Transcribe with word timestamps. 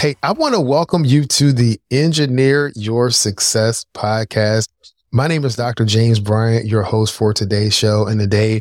Hey, 0.00 0.14
I 0.22 0.30
want 0.30 0.54
to 0.54 0.60
welcome 0.60 1.04
you 1.04 1.24
to 1.24 1.52
the 1.52 1.80
Engineer 1.90 2.70
Your 2.76 3.10
Success 3.10 3.84
podcast. 3.94 4.68
My 5.10 5.26
name 5.26 5.44
is 5.44 5.56
Dr. 5.56 5.84
James 5.84 6.20
Bryant, 6.20 6.66
your 6.66 6.84
host 6.84 7.12
for 7.12 7.34
today's 7.34 7.74
show. 7.74 8.06
And 8.06 8.20
today 8.20 8.60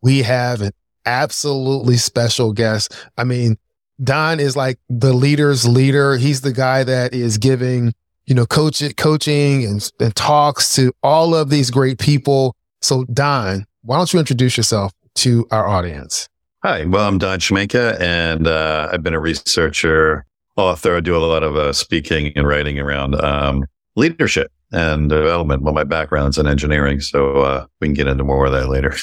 we 0.00 0.22
have 0.22 0.60
an 0.62 0.70
absolutely 1.04 1.96
special 1.96 2.52
guest. 2.52 2.94
I 3.18 3.24
mean, 3.24 3.56
Don 4.00 4.38
is 4.38 4.54
like 4.54 4.78
the 4.88 5.12
leader's 5.12 5.66
leader. 5.66 6.18
He's 6.18 6.42
the 6.42 6.52
guy 6.52 6.84
that 6.84 7.12
is 7.12 7.36
giving, 7.36 7.92
you 8.26 8.36
know, 8.36 8.46
coach 8.46 8.80
coaching 8.96 9.64
and, 9.64 9.90
and 9.98 10.14
talks 10.14 10.72
to 10.76 10.92
all 11.02 11.34
of 11.34 11.50
these 11.50 11.72
great 11.72 11.98
people. 11.98 12.54
So 12.80 13.02
Don, 13.12 13.66
why 13.82 13.96
don't 13.96 14.12
you 14.12 14.20
introduce 14.20 14.56
yourself 14.56 14.92
to 15.16 15.48
our 15.50 15.66
audience? 15.66 16.28
Hi, 16.62 16.84
well, 16.84 17.08
I'm 17.08 17.18
Don 17.18 17.40
Schmincke, 17.40 18.00
and 18.00 18.46
uh, 18.46 18.88
I've 18.92 19.02
been 19.02 19.14
a 19.14 19.20
researcher, 19.20 20.24
author. 20.56 20.96
I 20.96 21.00
do 21.00 21.16
a 21.16 21.18
lot 21.18 21.42
of 21.42 21.56
uh, 21.56 21.72
speaking 21.72 22.32
and 22.36 22.46
writing 22.46 22.78
around 22.78 23.14
um, 23.22 23.64
leadership 23.94 24.50
and 24.72 25.08
development. 25.08 25.62
Well, 25.62 25.74
my 25.74 25.84
background's 25.84 26.38
in 26.38 26.46
engineering, 26.46 27.00
so 27.00 27.38
uh, 27.38 27.66
we 27.80 27.88
can 27.88 27.94
get 27.94 28.08
into 28.08 28.24
more 28.24 28.46
of 28.46 28.52
that 28.52 28.68
later. 28.68 28.94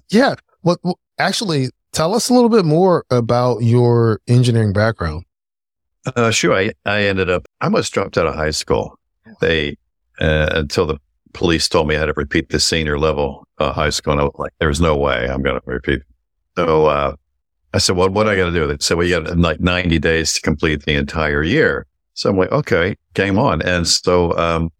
yeah. 0.10 0.34
Well, 0.62 0.78
well, 0.82 0.98
actually, 1.18 1.70
Tell 1.92 2.14
us 2.14 2.30
a 2.30 2.34
little 2.34 2.48
bit 2.48 2.64
more 2.64 3.04
about 3.10 3.62
your 3.62 4.20
engineering 4.26 4.72
background. 4.72 5.24
Uh, 6.16 6.30
sure. 6.30 6.54
I, 6.54 6.72
I 6.86 7.02
ended 7.02 7.28
up, 7.28 7.44
I 7.60 7.66
almost 7.66 7.92
dropped 7.92 8.16
out 8.16 8.26
of 8.26 8.34
high 8.34 8.50
school. 8.50 8.98
They, 9.40 9.76
uh, 10.18 10.48
until 10.52 10.86
the 10.86 10.96
police 11.34 11.68
told 11.68 11.88
me 11.88 11.96
I 11.96 11.98
had 11.98 12.06
to 12.06 12.14
repeat 12.16 12.48
the 12.48 12.60
senior 12.60 12.98
level 12.98 13.46
uh, 13.58 13.72
high 13.72 13.90
school. 13.90 14.12
And 14.12 14.22
I 14.22 14.24
was 14.24 14.34
like, 14.38 14.52
there's 14.58 14.80
no 14.80 14.96
way 14.96 15.28
I'm 15.28 15.42
going 15.42 15.60
to 15.60 15.62
repeat. 15.66 16.00
So, 16.56 16.86
uh, 16.86 17.14
I 17.74 17.78
said, 17.78 17.96
well, 17.96 18.08
what 18.08 18.24
do 18.24 18.30
I 18.30 18.36
got 18.36 18.46
to 18.46 18.52
do? 18.52 18.66
They 18.66 18.76
said, 18.80 18.96
well, 18.96 19.06
you 19.06 19.20
got 19.20 19.38
like 19.38 19.60
90 19.60 19.98
days 19.98 20.34
to 20.34 20.40
complete 20.42 20.84
the 20.84 20.94
entire 20.94 21.42
year. 21.42 21.86
So 22.14 22.28
I'm 22.28 22.36
like, 22.36 22.52
okay, 22.52 22.96
game 23.14 23.38
on. 23.38 23.62
And 23.62 23.86
so, 23.88 24.36
um, 24.36 24.70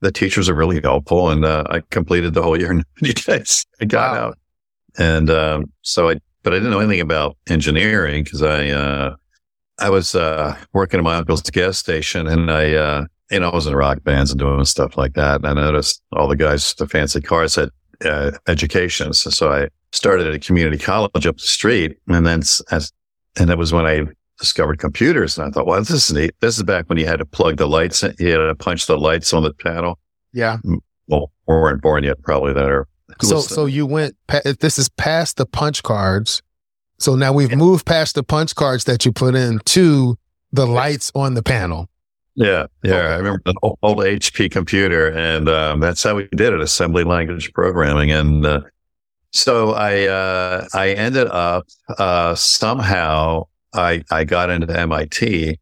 the 0.00 0.12
teachers 0.12 0.50
are 0.50 0.54
really 0.54 0.80
helpful 0.82 1.30
and, 1.30 1.44
uh, 1.44 1.64
I 1.70 1.80
completed 1.90 2.34
the 2.34 2.42
whole 2.42 2.58
year 2.58 2.70
in 2.70 2.84
90 3.00 3.22
days. 3.22 3.64
I 3.80 3.86
got 3.86 4.12
wow. 4.12 4.26
out. 4.26 4.38
And, 4.98 5.30
um, 5.30 5.72
so 5.82 6.10
I 6.10 6.16
but 6.42 6.52
I 6.52 6.56
didn't 6.56 6.72
know 6.72 6.80
anything 6.80 7.00
about 7.00 7.38
engineering 7.48 8.22
because 8.22 8.42
I, 8.42 8.68
uh, 8.68 9.16
I 9.78 9.88
was, 9.88 10.14
uh, 10.14 10.54
working 10.74 10.98
at 10.98 11.04
my 11.04 11.16
uncle's 11.16 11.40
gas 11.42 11.78
station 11.78 12.26
and 12.26 12.50
I, 12.50 12.74
uh, 12.74 13.06
you 13.30 13.40
know, 13.40 13.48
I 13.48 13.54
was 13.54 13.66
in 13.66 13.74
rock 13.74 14.04
bands 14.04 14.30
and 14.30 14.38
doing 14.38 14.62
stuff 14.66 14.98
like 14.98 15.14
that. 15.14 15.36
And 15.36 15.46
I 15.46 15.54
noticed 15.54 16.02
all 16.12 16.28
the 16.28 16.36
guys, 16.36 16.74
the 16.74 16.86
fancy 16.86 17.22
cars 17.22 17.54
had, 17.54 17.70
uh, 18.04 18.32
education. 18.46 19.14
So, 19.14 19.30
so 19.30 19.52
I 19.52 19.68
started 19.94 20.26
at 20.26 20.34
a 20.34 20.38
community 20.38 20.78
college 20.78 21.26
up 21.26 21.36
the 21.36 21.42
street. 21.42 21.96
And 22.08 22.26
then, 22.26 22.40
as, 22.40 22.92
and 23.38 23.48
that 23.48 23.58
was 23.58 23.72
when 23.72 23.86
I 23.86 24.02
discovered 24.38 24.78
computers. 24.78 25.38
And 25.38 25.46
I 25.46 25.50
thought, 25.50 25.66
well, 25.66 25.78
this 25.78 25.90
is 25.90 26.12
neat. 26.12 26.34
This 26.40 26.56
is 26.56 26.64
back 26.64 26.88
when 26.88 26.98
you 26.98 27.06
had 27.06 27.20
to 27.20 27.24
plug 27.24 27.56
the 27.56 27.68
lights, 27.68 28.02
in, 28.02 28.14
you 28.18 28.30
had 28.30 28.38
to 28.38 28.54
punch 28.54 28.86
the 28.86 28.98
lights 28.98 29.32
on 29.32 29.42
the 29.42 29.54
panel. 29.54 29.98
Yeah. 30.32 30.58
Well, 31.06 31.30
we 31.46 31.54
weren't 31.54 31.82
born 31.82 32.04
yet, 32.04 32.22
probably 32.22 32.52
that 32.54 32.64
are 32.64 32.88
so 33.20 33.40
so 33.40 33.66
you 33.66 33.86
went. 33.86 34.16
This 34.60 34.78
is 34.78 34.88
past 34.88 35.36
the 35.36 35.46
punch 35.46 35.82
cards. 35.82 36.42
So 36.98 37.14
now 37.14 37.32
we've 37.32 37.50
yeah. 37.50 37.56
moved 37.56 37.86
past 37.86 38.14
the 38.14 38.22
punch 38.22 38.54
cards 38.54 38.84
that 38.84 39.04
you 39.04 39.12
put 39.12 39.34
in 39.34 39.60
to 39.66 40.16
the 40.52 40.66
lights 40.66 41.12
on 41.14 41.34
the 41.34 41.42
panel. 41.42 41.88
Yeah, 42.34 42.66
yeah. 42.82 42.94
I 42.94 43.16
remember 43.16 43.42
an 43.46 43.54
old, 43.62 43.78
old 43.82 43.98
HP 43.98 44.50
computer, 44.50 45.12
and 45.12 45.48
um, 45.48 45.80
that's 45.80 46.02
how 46.02 46.16
we 46.16 46.28
did 46.34 46.52
it: 46.52 46.60
assembly 46.60 47.04
language 47.04 47.52
programming. 47.52 48.10
And 48.10 48.44
uh, 48.44 48.62
so 49.34 49.72
I 49.72 50.06
uh, 50.06 50.66
I 50.74 50.90
ended 50.90 51.26
up 51.26 51.66
uh, 51.98 52.36
somehow 52.36 53.46
I 53.74 54.04
I 54.10 54.22
got 54.22 54.48
into 54.48 54.78
MIT, 54.78 55.58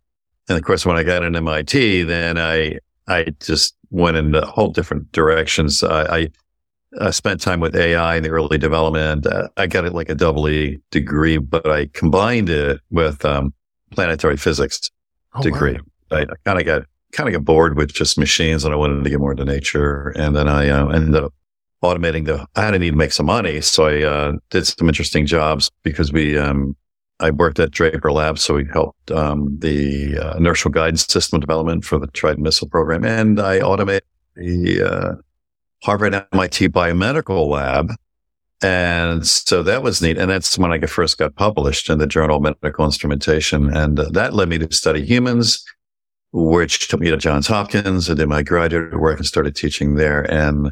and 0.49 0.59
of 0.59 0.63
course 0.63 0.85
when 0.85 0.97
I 0.97 1.03
got 1.03 1.23
into 1.23 1.39
MIT, 1.39 2.03
then 2.03 2.39
I 2.39 2.79
I 3.09 3.35
just 3.41 3.75
went 3.91 4.19
in 4.19 4.35
a 4.35 4.45
whole 4.45 4.71
different 4.71 5.11
directions. 5.13 5.83
I, 5.83 6.19
I 6.19 6.29
I 7.01 7.11
spent 7.11 7.41
time 7.41 7.61
with 7.61 7.75
AI 7.75 8.17
in 8.17 8.23
the 8.23 8.29
early 8.29 8.59
development. 8.59 9.27
Uh, 9.27 9.49
I 9.57 9.67
got 9.67 9.87
it 9.87 9.95
like 9.95 10.11
a 10.11 10.15
double 10.15 10.51
E 10.51 10.79
degree, 10.91 11.39
but 11.39 11.67
I 11.67 11.87
combined 11.95 12.51
it 12.51 12.79
with 12.91 13.25
um, 13.25 13.55
planetary 13.91 14.37
physics 14.37 14.91
oh, 15.35 15.43
degree. 15.43 15.79
Wow. 16.11 16.19
I, 16.19 16.27
kind 16.45 16.61
of 16.61 16.67
got 16.67 16.83
kind 17.13 17.27
of 17.27 17.33
got 17.33 17.47
bored 17.47 17.79
with 17.79 17.95
just 17.95 18.19
machines, 18.19 18.67
and 18.67 18.75
I 18.75 18.77
wanted 18.77 19.03
to 19.03 19.09
get 19.09 19.19
more 19.19 19.31
into 19.31 19.47
nature. 19.47 20.09
And 20.11 20.37
then 20.37 20.47
I 20.47 20.69
uh, 20.69 20.89
ended 20.89 21.15
up 21.15 21.33
automating 21.83 22.27
the. 22.27 22.47
I 22.57 22.63
had 22.63 22.71
to 22.73 22.79
need 22.79 22.91
to 22.91 22.97
make 22.97 23.13
some 23.13 23.27
money, 23.27 23.61
so 23.61 23.87
I 23.87 24.03
uh, 24.03 24.33
did 24.51 24.67
some 24.67 24.89
interesting 24.89 25.27
jobs 25.27 25.71
because 25.83 26.13
we. 26.13 26.39
Um, 26.39 26.77
I 27.21 27.31
worked 27.31 27.61
at 27.61 27.71
Draper 27.71 28.11
Labs, 28.11 28.43
so 28.43 28.55
we 28.55 28.67
helped 28.73 29.13
um, 29.13 29.57
the 29.61 30.19
uh, 30.19 30.37
inertial 30.37 30.73
guidance 30.73 31.07
system 31.07 31.39
development 31.39 31.85
for 31.85 32.01
the 32.01 32.09
Trident 32.09 32.43
missile 32.43 32.69
program, 32.69 33.05
and 33.05 33.39
I 33.39 33.61
automated 33.61 34.03
the 34.35 34.83
uh, 34.83 35.15
Harvard 35.85 36.15
MIT 36.33 36.69
biomedical 36.71 37.49
lab. 37.49 37.93
And 38.63 39.27
so 39.27 39.63
that 39.65 39.83
was 39.83 40.01
neat. 40.01 40.19
And 40.19 40.31
that's 40.31 40.57
when 40.57 40.73
I 40.73 40.81
first 40.87 41.19
got 41.19 41.35
published 41.35 41.91
in 41.91 41.99
the 41.99 42.07
Journal 42.07 42.37
of 42.37 42.43
Medical 42.43 42.85
Instrumentation. 42.85 43.77
And 43.77 43.99
uh, 43.99 44.09
that 44.11 44.35
led 44.35 44.49
me 44.49 44.59
to 44.59 44.73
study 44.73 45.05
humans, 45.05 45.65
which 46.33 46.87
took 46.89 47.01
me 47.01 47.11
to 47.11 47.17
Johns 47.17 47.49
Hopkins. 47.49 48.09
I 48.09 48.15
did 48.15 48.29
my 48.29 48.43
graduate 48.43 48.99
work 48.99 49.19
and 49.19 49.27
started 49.27 49.57
teaching 49.57 49.97
there. 49.97 50.23
And, 50.31 50.71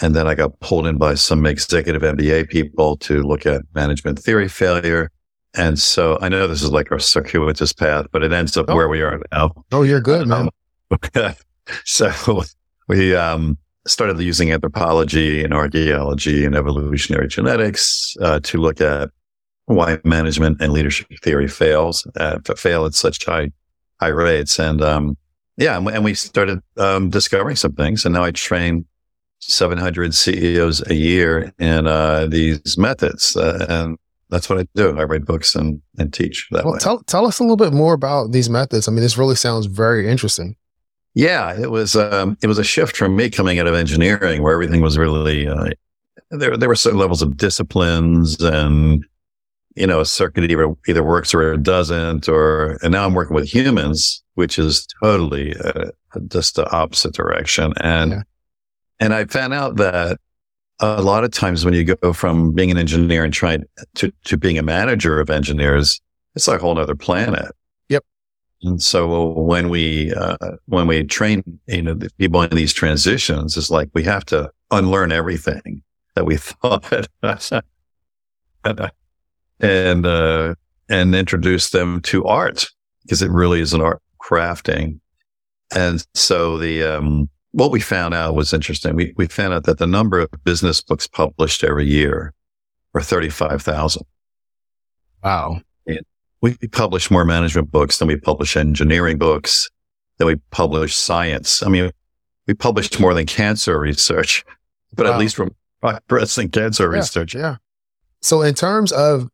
and 0.00 0.14
then 0.14 0.26
I 0.26 0.34
got 0.34 0.58
pulled 0.60 0.86
in 0.86 0.96
by 0.96 1.14
some 1.14 1.46
executive 1.46 2.02
MBA 2.02 2.48
people 2.48 2.96
to 2.98 3.22
look 3.22 3.46
at 3.46 3.62
management 3.74 4.18
theory 4.18 4.48
failure. 4.48 5.10
And 5.54 5.78
so 5.78 6.18
I 6.20 6.28
know 6.28 6.46
this 6.46 6.62
is 6.62 6.70
like 6.70 6.90
a 6.90 7.00
circuitous 7.00 7.72
path, 7.72 8.06
but 8.12 8.22
it 8.22 8.32
ends 8.32 8.56
up 8.56 8.66
oh. 8.68 8.76
where 8.76 8.88
we 8.88 9.02
are 9.02 9.20
now. 9.32 9.52
Oh, 9.72 9.82
you're 9.82 10.00
good, 10.00 10.26
man. 10.26 10.48
Um, 11.14 11.34
so 11.84 12.42
we, 12.88 13.14
um, 13.14 13.56
started 13.86 14.18
using 14.20 14.52
anthropology 14.52 15.42
and 15.44 15.54
archaeology 15.54 16.44
and 16.44 16.54
evolutionary 16.54 17.28
genetics 17.28 18.16
uh, 18.20 18.40
to 18.40 18.58
look 18.58 18.80
at 18.80 19.10
why 19.66 19.98
management 20.04 20.60
and 20.60 20.72
leadership 20.72 21.06
theory 21.22 21.48
fails 21.48 22.06
uh, 22.16 22.38
fail 22.56 22.84
at 22.84 22.94
such 22.94 23.24
high 23.24 23.50
high 24.00 24.08
rates. 24.08 24.58
And 24.58 24.82
um, 24.82 25.16
yeah, 25.56 25.76
and 25.76 26.04
we 26.04 26.14
started 26.14 26.60
um, 26.76 27.10
discovering 27.10 27.56
some 27.56 27.72
things. 27.72 28.04
And 28.04 28.14
now 28.14 28.24
I 28.24 28.32
train 28.32 28.84
700 29.40 30.14
CEOs 30.14 30.86
a 30.88 30.94
year 30.94 31.52
in 31.58 31.86
uh, 31.86 32.26
these 32.26 32.78
methods, 32.78 33.36
uh, 33.36 33.66
and 33.68 33.98
that's 34.28 34.48
what 34.48 34.58
I 34.58 34.66
do. 34.74 34.98
I 34.98 35.04
write 35.04 35.24
books 35.24 35.54
and 35.54 35.80
and 35.98 36.12
teach 36.12 36.48
that 36.50 36.64
well, 36.64 36.74
way. 36.74 36.78
Tell 36.78 37.02
tell 37.02 37.26
us 37.26 37.38
a 37.38 37.42
little 37.42 37.56
bit 37.56 37.72
more 37.72 37.94
about 37.94 38.32
these 38.32 38.48
methods. 38.48 38.86
I 38.86 38.92
mean, 38.92 39.02
this 39.02 39.18
really 39.18 39.36
sounds 39.36 39.66
very 39.66 40.08
interesting. 40.08 40.56
Yeah, 41.14 41.58
it 41.60 41.70
was 41.70 41.96
um, 41.96 42.36
it 42.42 42.46
was 42.46 42.58
a 42.58 42.64
shift 42.64 42.96
from 42.96 43.16
me 43.16 43.30
coming 43.30 43.58
out 43.58 43.66
of 43.66 43.74
engineering, 43.74 44.42
where 44.42 44.52
everything 44.52 44.80
was 44.80 44.96
really 44.96 45.48
uh, 45.48 45.70
there. 46.30 46.56
There 46.56 46.68
were 46.68 46.76
certain 46.76 47.00
levels 47.00 47.22
of 47.22 47.36
disciplines, 47.36 48.40
and 48.40 49.04
you 49.74 49.86
know, 49.86 50.00
a 50.00 50.06
circuit 50.06 50.48
either 50.50 50.74
either 50.86 51.02
works 51.02 51.34
or 51.34 51.54
it 51.54 51.62
doesn't. 51.62 52.28
Or 52.28 52.78
and 52.82 52.92
now 52.92 53.06
I'm 53.06 53.14
working 53.14 53.34
with 53.34 53.52
humans, 53.52 54.22
which 54.34 54.58
is 54.58 54.86
totally 55.02 55.56
uh, 55.56 55.90
just 56.28 56.56
the 56.56 56.70
opposite 56.70 57.14
direction. 57.14 57.72
And 57.80 58.12
yeah. 58.12 58.22
And 59.00 59.14
I 59.14 59.24
found 59.24 59.54
out 59.54 59.76
that 59.76 60.18
a 60.80 61.02
lot 61.02 61.24
of 61.24 61.30
times 61.30 61.64
when 61.64 61.74
you 61.74 61.84
go 61.84 62.12
from 62.12 62.52
being 62.52 62.70
an 62.70 62.78
engineer 62.78 63.24
and 63.24 63.32
trying 63.32 63.64
to 63.96 64.12
to 64.24 64.36
being 64.36 64.58
a 64.58 64.62
manager 64.62 65.20
of 65.20 65.30
engineers, 65.30 66.00
it's 66.34 66.48
like 66.48 66.60
a 66.60 66.62
whole 66.62 66.78
other 66.78 66.94
planet. 66.94 67.52
Yep. 67.88 68.04
And 68.62 68.82
so 68.82 69.30
when 69.32 69.68
we, 69.68 70.12
uh, 70.14 70.36
when 70.66 70.86
we 70.86 71.04
train, 71.04 71.42
you 71.66 71.82
know, 71.82 71.94
the 71.94 72.10
people 72.18 72.42
in 72.42 72.54
these 72.56 72.72
transitions, 72.72 73.56
it's 73.56 73.70
like 73.70 73.88
we 73.94 74.04
have 74.04 74.24
to 74.26 74.50
unlearn 74.70 75.12
everything 75.12 75.82
that 76.14 76.24
we 76.24 76.36
thought 76.38 77.08
and, 79.60 80.06
uh, 80.06 80.54
and 80.88 81.14
introduce 81.14 81.70
them 81.70 82.00
to 82.02 82.24
art 82.24 82.68
because 83.02 83.22
it 83.22 83.30
really 83.30 83.60
is 83.60 83.72
an 83.72 83.80
art 83.80 84.02
crafting. 84.22 85.00
And 85.74 86.04
so 86.14 86.58
the, 86.58 86.82
um, 86.82 87.30
what 87.52 87.70
we 87.70 87.80
found 87.80 88.14
out 88.14 88.34
was 88.34 88.52
interesting. 88.52 88.94
We, 88.94 89.12
we 89.16 89.26
found 89.26 89.52
out 89.52 89.64
that 89.64 89.78
the 89.78 89.86
number 89.86 90.20
of 90.20 90.30
business 90.44 90.80
books 90.80 91.06
published 91.06 91.64
every 91.64 91.86
year 91.86 92.32
are 92.94 93.00
35,000. 93.00 94.02
Wow. 95.22 95.60
we 96.40 96.56
publish 96.72 97.10
more 97.10 97.24
management 97.24 97.70
books 97.70 97.98
than 97.98 98.08
we 98.08 98.16
publish 98.16 98.56
engineering 98.56 99.18
books, 99.18 99.70
than 100.18 100.26
we 100.26 100.36
publish 100.50 100.96
science. 100.96 101.62
I 101.62 101.68
mean, 101.68 101.90
we 102.46 102.54
published 102.54 102.98
more 102.98 103.14
than 103.14 103.26
cancer 103.26 103.78
research, 103.78 104.44
but 104.94 105.06
wow. 105.06 105.12
at 105.12 105.18
least 105.18 105.36
from 105.36 105.54
breast 106.08 106.38
and 106.38 106.52
cancer 106.52 106.84
yeah, 106.84 106.98
research. 106.98 107.34
Yeah. 107.34 107.56
So 108.22 108.42
in 108.42 108.54
terms 108.54 108.92
of 108.92 109.28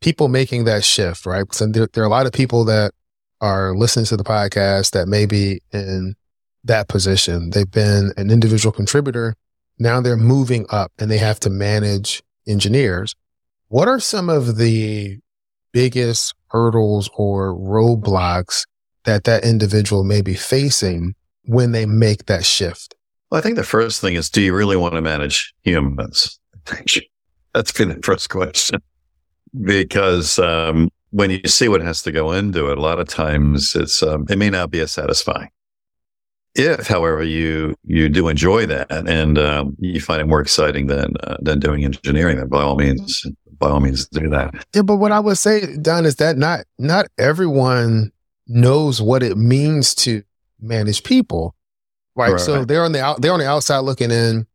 people 0.00 0.28
making 0.28 0.64
that 0.64 0.84
shift, 0.84 1.26
right? 1.26 1.52
So 1.52 1.66
there, 1.66 1.88
there, 1.92 2.02
are 2.02 2.06
a 2.06 2.10
lot 2.10 2.26
of 2.26 2.32
people 2.32 2.64
that 2.66 2.92
are 3.40 3.74
listening 3.74 4.06
to 4.06 4.16
the 4.16 4.24
podcast 4.24 4.92
that 4.92 5.08
may 5.08 5.26
be 5.26 5.60
in 5.72 6.14
that 6.64 6.88
position. 6.88 7.50
They've 7.50 7.70
been 7.70 8.12
an 8.16 8.30
individual 8.30 8.72
contributor. 8.72 9.34
Now 9.78 10.00
they're 10.00 10.16
moving 10.16 10.66
up 10.70 10.92
and 10.98 11.10
they 11.10 11.18
have 11.18 11.40
to 11.40 11.50
manage 11.50 12.22
engineers. 12.46 13.14
What 13.68 13.88
are 13.88 14.00
some 14.00 14.28
of 14.28 14.56
the 14.56 15.18
biggest 15.72 16.34
hurdles 16.48 17.10
or 17.14 17.54
roadblocks 17.54 18.66
that 19.04 19.24
that 19.24 19.44
individual 19.44 20.04
may 20.04 20.22
be 20.22 20.34
facing 20.34 21.14
when 21.44 21.72
they 21.72 21.86
make 21.86 22.26
that 22.26 22.44
shift? 22.44 22.94
Well, 23.30 23.38
I 23.38 23.42
think 23.42 23.56
the 23.56 23.64
first 23.64 24.00
thing 24.00 24.14
is, 24.14 24.30
do 24.30 24.40
you 24.40 24.54
really 24.54 24.76
want 24.76 24.94
to 24.94 25.02
manage 25.02 25.54
humans? 25.62 26.38
That's 27.54 27.72
been 27.72 27.88
the 27.88 28.00
first 28.02 28.30
question. 28.30 28.80
Because 29.62 30.38
um, 30.38 30.90
when 31.10 31.30
you 31.30 31.40
see 31.46 31.68
what 31.68 31.80
has 31.80 32.02
to 32.02 32.12
go 32.12 32.32
into 32.32 32.70
it, 32.70 32.78
a 32.78 32.80
lot 32.80 32.98
of 32.98 33.08
times 33.08 33.74
it's 33.74 34.02
um, 34.02 34.26
it 34.28 34.36
may 34.36 34.50
not 34.50 34.70
be 34.70 34.80
as 34.80 34.92
satisfying. 34.92 35.48
If, 36.58 36.88
however, 36.88 37.22
you 37.22 37.76
you 37.84 38.08
do 38.08 38.28
enjoy 38.28 38.66
that 38.66 38.90
and 38.90 39.38
um, 39.38 39.76
you 39.78 40.00
find 40.00 40.20
it 40.20 40.26
more 40.26 40.40
exciting 40.40 40.88
than 40.88 41.14
uh, 41.22 41.36
than 41.40 41.60
doing 41.60 41.84
engineering, 41.84 42.38
then 42.38 42.48
by 42.48 42.62
all 42.62 42.76
means, 42.76 43.24
by 43.58 43.70
all 43.70 43.80
means, 43.80 44.08
do 44.08 44.28
that. 44.30 44.66
Yeah, 44.74 44.82
but 44.82 44.96
what 44.96 45.12
I 45.12 45.20
would 45.20 45.38
say, 45.38 45.76
Don, 45.76 46.04
is 46.04 46.16
that 46.16 46.36
not 46.36 46.64
not 46.78 47.06
everyone 47.16 48.12
knows 48.48 49.00
what 49.00 49.22
it 49.22 49.36
means 49.36 49.94
to 49.94 50.22
manage 50.60 51.04
people, 51.04 51.54
right? 52.16 52.32
right. 52.32 52.40
So 52.40 52.64
they're 52.64 52.84
on 52.84 52.92
the 52.92 53.02
out, 53.02 53.22
they're 53.22 53.32
on 53.32 53.40
the 53.40 53.48
outside 53.48 53.80
looking 53.80 54.10
in. 54.10 54.46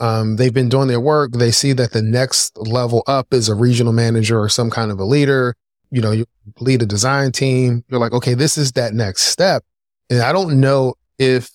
Um, 0.00 0.36
they've 0.36 0.54
been 0.54 0.68
doing 0.68 0.86
their 0.86 1.00
work. 1.00 1.32
They 1.32 1.50
see 1.50 1.72
that 1.72 1.92
the 1.92 2.02
next 2.02 2.56
level 2.56 3.02
up 3.06 3.32
is 3.32 3.48
a 3.48 3.54
regional 3.54 3.92
manager 3.92 4.40
or 4.40 4.48
some 4.48 4.70
kind 4.70 4.92
of 4.92 5.00
a 5.00 5.04
leader. 5.04 5.56
You 5.90 6.02
know, 6.02 6.12
you 6.12 6.26
lead 6.60 6.82
a 6.82 6.86
design 6.86 7.32
team. 7.32 7.84
You're 7.88 7.98
like, 7.98 8.12
okay, 8.12 8.34
this 8.34 8.58
is 8.58 8.72
that 8.72 8.92
next 8.92 9.22
step. 9.22 9.64
And 10.10 10.20
I 10.20 10.32
don't 10.32 10.60
know 10.60 10.94
if 11.18 11.50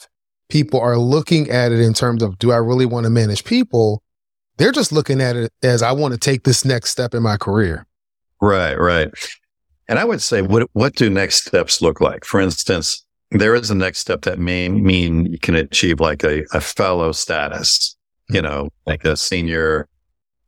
people 0.50 0.80
are 0.80 0.98
looking 0.98 1.50
at 1.50 1.72
it 1.72 1.80
in 1.80 1.94
terms 1.94 2.22
of, 2.22 2.38
do 2.38 2.52
I 2.52 2.58
really 2.58 2.86
want 2.86 3.06
to 3.06 3.10
manage 3.10 3.44
people? 3.44 4.04
They're 4.58 4.72
just 4.72 4.92
looking 4.92 5.20
at 5.20 5.36
it 5.36 5.52
as 5.64 5.82
I 5.82 5.92
want 5.92 6.14
to 6.14 6.20
take 6.20 6.44
this 6.44 6.64
next 6.64 6.92
step 6.92 7.14
in 7.14 7.24
my 7.24 7.38
career. 7.38 7.88
Right, 8.42 8.76
right. 8.76 9.10
And 9.88 10.00
I 10.00 10.06
would 10.06 10.22
say, 10.22 10.42
what, 10.42 10.70
what 10.74 10.96
do 10.96 11.10
next 11.10 11.46
steps 11.46 11.82
look 11.82 12.02
like? 12.02 12.24
For 12.24 12.40
instance, 12.40 13.04
there 13.32 13.56
is 13.56 13.72
a 13.72 13.76
next 13.76 14.00
step 14.00 14.22
that 14.22 14.38
may 14.38 14.70
mean 14.70 15.26
you 15.26 15.40
can 15.40 15.56
achieve 15.56 16.00
like 16.00 16.24
a, 16.24 16.44
a 16.54 16.62
fellow 16.62 17.12
status, 17.12 17.96
you 18.30 18.42
know, 18.42 18.70
like 18.86 19.06
a 19.06 19.18
senior. 19.18 19.88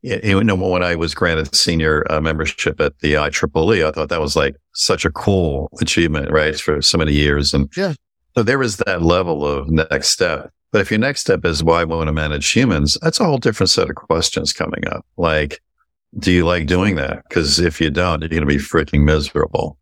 You 0.04 0.44
know, 0.44 0.56
when 0.56 0.84
I 0.84 0.96
was 0.96 1.16
granted 1.16 1.56
senior 1.56 2.06
uh, 2.12 2.22
membership 2.22 2.80
at 2.80 3.00
the 3.00 3.14
IEEE, 3.16 3.88
I 3.88 3.92
thought 3.92 4.10
that 4.10 4.22
was 4.22 4.36
like 4.36 4.56
such 4.74 5.04
a 5.04 5.10
cool 5.10 5.68
achievement, 5.82 6.30
right? 6.30 6.56
For 6.60 6.80
so 6.84 7.00
many 7.00 7.14
years. 7.14 7.56
And 7.56 7.72
yeah. 7.76 7.96
So 8.36 8.44
there 8.44 8.62
is 8.62 8.78
that 8.78 9.02
level 9.02 9.46
of 9.46 9.70
next 9.70 10.10
step. 10.10 10.52
But 10.72 10.82
if 10.82 10.92
your 10.92 11.00
next 11.00 11.22
step 11.22 11.46
is 11.46 11.64
why 11.64 11.82
I 11.82 11.84
want 11.86 12.08
to 12.08 12.14
manage 12.14 12.52
humans, 12.52 12.98
that's 13.02 13.20
a 13.20 13.26
whole 13.26 13.38
different 13.38 13.70
set 13.70 13.90
of 13.90 13.96
questions 13.96 14.52
coming 14.52 14.86
up. 14.88 15.06
Like, 15.16 15.62
do 16.20 16.32
you 16.32 16.46
like 16.46 16.68
doing 16.68 16.96
that? 16.96 17.24
Because 17.28 17.60
if 17.60 17.80
you 17.80 17.90
don't, 17.90 18.22
you're 18.22 18.30
going 18.30 18.42
to 18.42 18.46
be 18.46 18.58
freaking 18.58 19.04
miserable. 19.04 19.78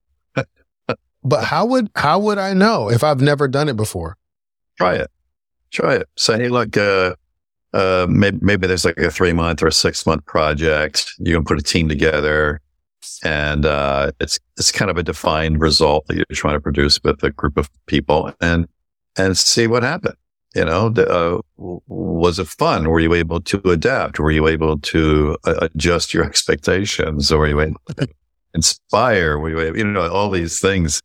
but 1.24 1.44
how 1.44 1.66
would 1.66 1.90
how 1.96 2.20
would 2.20 2.38
I 2.38 2.54
know 2.54 2.90
if 2.90 3.04
I've 3.04 3.22
never 3.22 3.48
done 3.48 3.70
it 3.70 3.76
before? 3.76 4.18
Try 4.78 4.96
it. 4.96 5.10
Try 5.72 5.96
it. 5.96 6.10
Say, 6.16 6.38
hey, 6.38 6.50
look, 6.50 6.78
uh, 6.78 7.16
uh, 7.74 8.06
maybe, 8.08 8.38
maybe 8.42 8.68
there's 8.68 8.86
like 8.86 8.98
a 8.98 9.10
three 9.10 9.34
month 9.34 9.64
or 9.64 9.68
a 9.68 9.72
six 9.72 10.06
month 10.06 10.26
project. 10.26 11.12
You 11.18 11.34
can 11.36 11.44
put 11.44 11.58
a 11.58 11.64
team 11.64 11.90
together, 11.90 12.62
and 13.24 13.66
uh, 13.66 14.12
it's 14.20 14.40
it's 14.58 14.72
kind 14.72 14.92
of 14.92 14.98
a 14.98 15.04
defined 15.04 15.62
result 15.62 16.08
that 16.08 16.16
you're 16.16 16.26
trying 16.34 16.56
to 16.56 16.62
produce 16.62 17.00
with 17.04 17.24
a 17.24 17.32
group 17.32 17.58
of 17.58 17.70
people, 17.86 18.34
and 18.42 18.68
and 19.18 19.38
see 19.38 19.68
what 19.68 19.84
happens. 19.84 20.16
You 20.56 20.66
know, 20.66 20.94
uh, 20.96 21.42
was 21.58 22.38
it 22.38 22.48
fun? 22.48 22.88
Were 22.88 23.00
you 23.00 23.16
able 23.16 23.42
to 23.42 23.58
adapt? 23.66 24.20
Were 24.20 24.30
you 24.30 24.48
able 24.48 24.78
to 24.80 25.36
uh, 25.46 25.68
adjust 25.74 26.14
your 26.14 26.24
expectations? 26.24 27.32
Or 27.32 27.40
were 27.40 27.48
you 27.48 27.60
able 27.60 27.82
to 27.98 28.08
inspire? 28.54 29.40
Were 29.40 29.50
you 29.50 29.60
able, 29.60 29.78
you 29.78 29.84
know, 29.84 30.08
all 30.12 30.30
these 30.30 30.60
things 30.60 31.02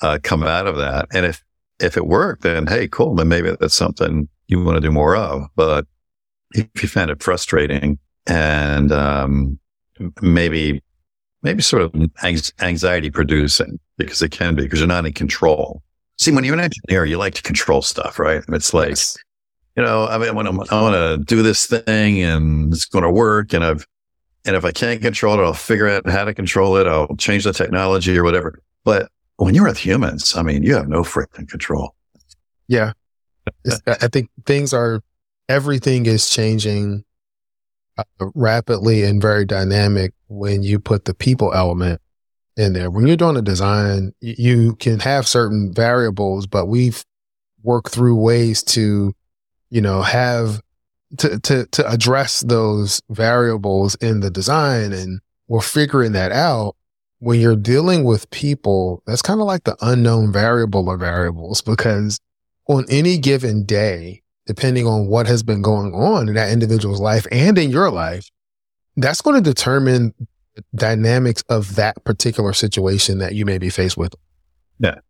uh, 0.00 0.18
come 0.22 0.42
out 0.42 0.66
of 0.66 0.76
that. 0.76 1.08
And 1.12 1.26
if, 1.26 1.44
if 1.78 1.96
it 1.96 2.06
worked, 2.06 2.42
then 2.42 2.66
hey, 2.66 2.88
cool. 2.88 3.14
Then 3.14 3.28
maybe 3.28 3.54
that's 3.60 3.74
something 3.74 4.28
you 4.48 4.62
want 4.62 4.76
to 4.76 4.80
do 4.80 4.90
more 4.90 5.14
of. 5.14 5.42
But 5.56 5.86
if 6.52 6.82
you 6.82 6.88
found 6.88 7.10
it 7.10 7.22
frustrating 7.22 7.98
and, 8.26 8.92
um, 8.92 9.58
maybe, 10.22 10.82
maybe 11.42 11.62
sort 11.62 11.82
of 11.82 11.94
anxiety 12.60 13.10
producing 13.10 13.78
because 13.98 14.22
it 14.22 14.30
can 14.30 14.54
be 14.54 14.62
because 14.62 14.80
you're 14.80 14.88
not 14.88 15.06
in 15.06 15.12
control 15.12 15.82
See, 16.18 16.32
when 16.32 16.44
you're 16.44 16.54
an 16.54 16.60
engineer, 16.60 17.04
you 17.04 17.18
like 17.18 17.34
to 17.34 17.42
control 17.42 17.82
stuff, 17.82 18.18
right? 18.18 18.42
It's 18.48 18.72
like, 18.72 18.90
yes. 18.90 19.18
you 19.76 19.82
know, 19.82 20.06
I 20.06 20.16
mean, 20.16 20.30
I 20.30 20.80
want 20.80 20.94
to 20.94 21.22
do 21.26 21.42
this 21.42 21.66
thing 21.66 22.22
and 22.22 22.72
it's 22.72 22.86
going 22.86 23.04
to 23.04 23.10
work 23.10 23.52
and 23.52 23.62
I've, 23.62 23.86
and 24.46 24.56
if 24.56 24.64
I 24.64 24.72
can't 24.72 25.02
control 25.02 25.38
it, 25.38 25.42
I'll 25.42 25.52
figure 25.52 25.88
out 25.88 26.08
how 26.08 26.24
to 26.24 26.32
control 26.32 26.76
it. 26.76 26.86
I'll 26.86 27.14
change 27.16 27.44
the 27.44 27.52
technology 27.52 28.16
or 28.16 28.24
whatever. 28.24 28.60
But 28.84 29.10
when 29.36 29.54
you're 29.54 29.66
with 29.66 29.76
humans, 29.76 30.36
I 30.36 30.42
mean, 30.42 30.62
you 30.62 30.74
have 30.74 30.88
no 30.88 31.02
freaking 31.02 31.48
control. 31.48 31.94
Yeah. 32.68 32.92
I 33.86 34.08
think 34.08 34.30
things 34.46 34.72
are, 34.72 35.02
everything 35.48 36.06
is 36.06 36.30
changing 36.30 37.04
Uh, 37.98 38.04
rapidly 38.34 39.02
and 39.04 39.22
very 39.22 39.46
dynamic 39.46 40.12
when 40.28 40.62
you 40.62 40.78
put 40.78 41.06
the 41.06 41.14
people 41.14 41.54
element 41.54 41.98
in 42.54 42.74
there. 42.74 42.90
When 42.90 43.06
you're 43.06 43.16
doing 43.16 43.38
a 43.38 43.42
design, 43.42 44.12
you 44.20 44.76
can 44.76 45.00
have 45.00 45.26
certain 45.26 45.72
variables, 45.72 46.46
but 46.46 46.66
we've 46.66 47.02
worked 47.62 47.92
through 47.92 48.16
ways 48.16 48.62
to, 48.64 49.14
you 49.70 49.80
know, 49.80 50.02
have 50.02 50.60
to, 51.16 51.40
to, 51.40 51.64
to 51.64 51.90
address 51.90 52.40
those 52.40 53.00
variables 53.08 53.94
in 53.94 54.20
the 54.20 54.30
design. 54.30 54.92
And 54.92 55.20
we're 55.48 55.62
figuring 55.62 56.12
that 56.12 56.32
out. 56.32 56.76
When 57.20 57.40
you're 57.40 57.56
dealing 57.56 58.04
with 58.04 58.28
people, 58.28 59.02
that's 59.06 59.22
kind 59.22 59.40
of 59.40 59.46
like 59.46 59.64
the 59.64 59.76
unknown 59.80 60.32
variable 60.32 60.90
of 60.90 61.00
variables 61.00 61.62
because 61.62 62.20
on 62.68 62.84
any 62.90 63.16
given 63.16 63.64
day, 63.64 64.22
depending 64.46 64.86
on 64.86 65.08
what 65.08 65.26
has 65.26 65.42
been 65.42 65.62
going 65.62 65.92
on 65.94 66.28
in 66.28 66.34
that 66.34 66.52
individual's 66.52 67.00
life 67.00 67.26
and 67.30 67.58
in 67.58 67.70
your 67.70 67.90
life, 67.90 68.30
that's 68.96 69.20
going 69.20 69.42
to 69.42 69.50
determine 69.50 70.14
dynamics 70.74 71.42
of 71.48 71.76
that 71.76 72.02
particular 72.04 72.52
situation 72.52 73.18
that 73.18 73.34
you 73.34 73.44
may 73.44 73.58
be 73.58 73.68
faced 73.68 73.96
with. 73.96 74.14
Yeah. 74.78 75.00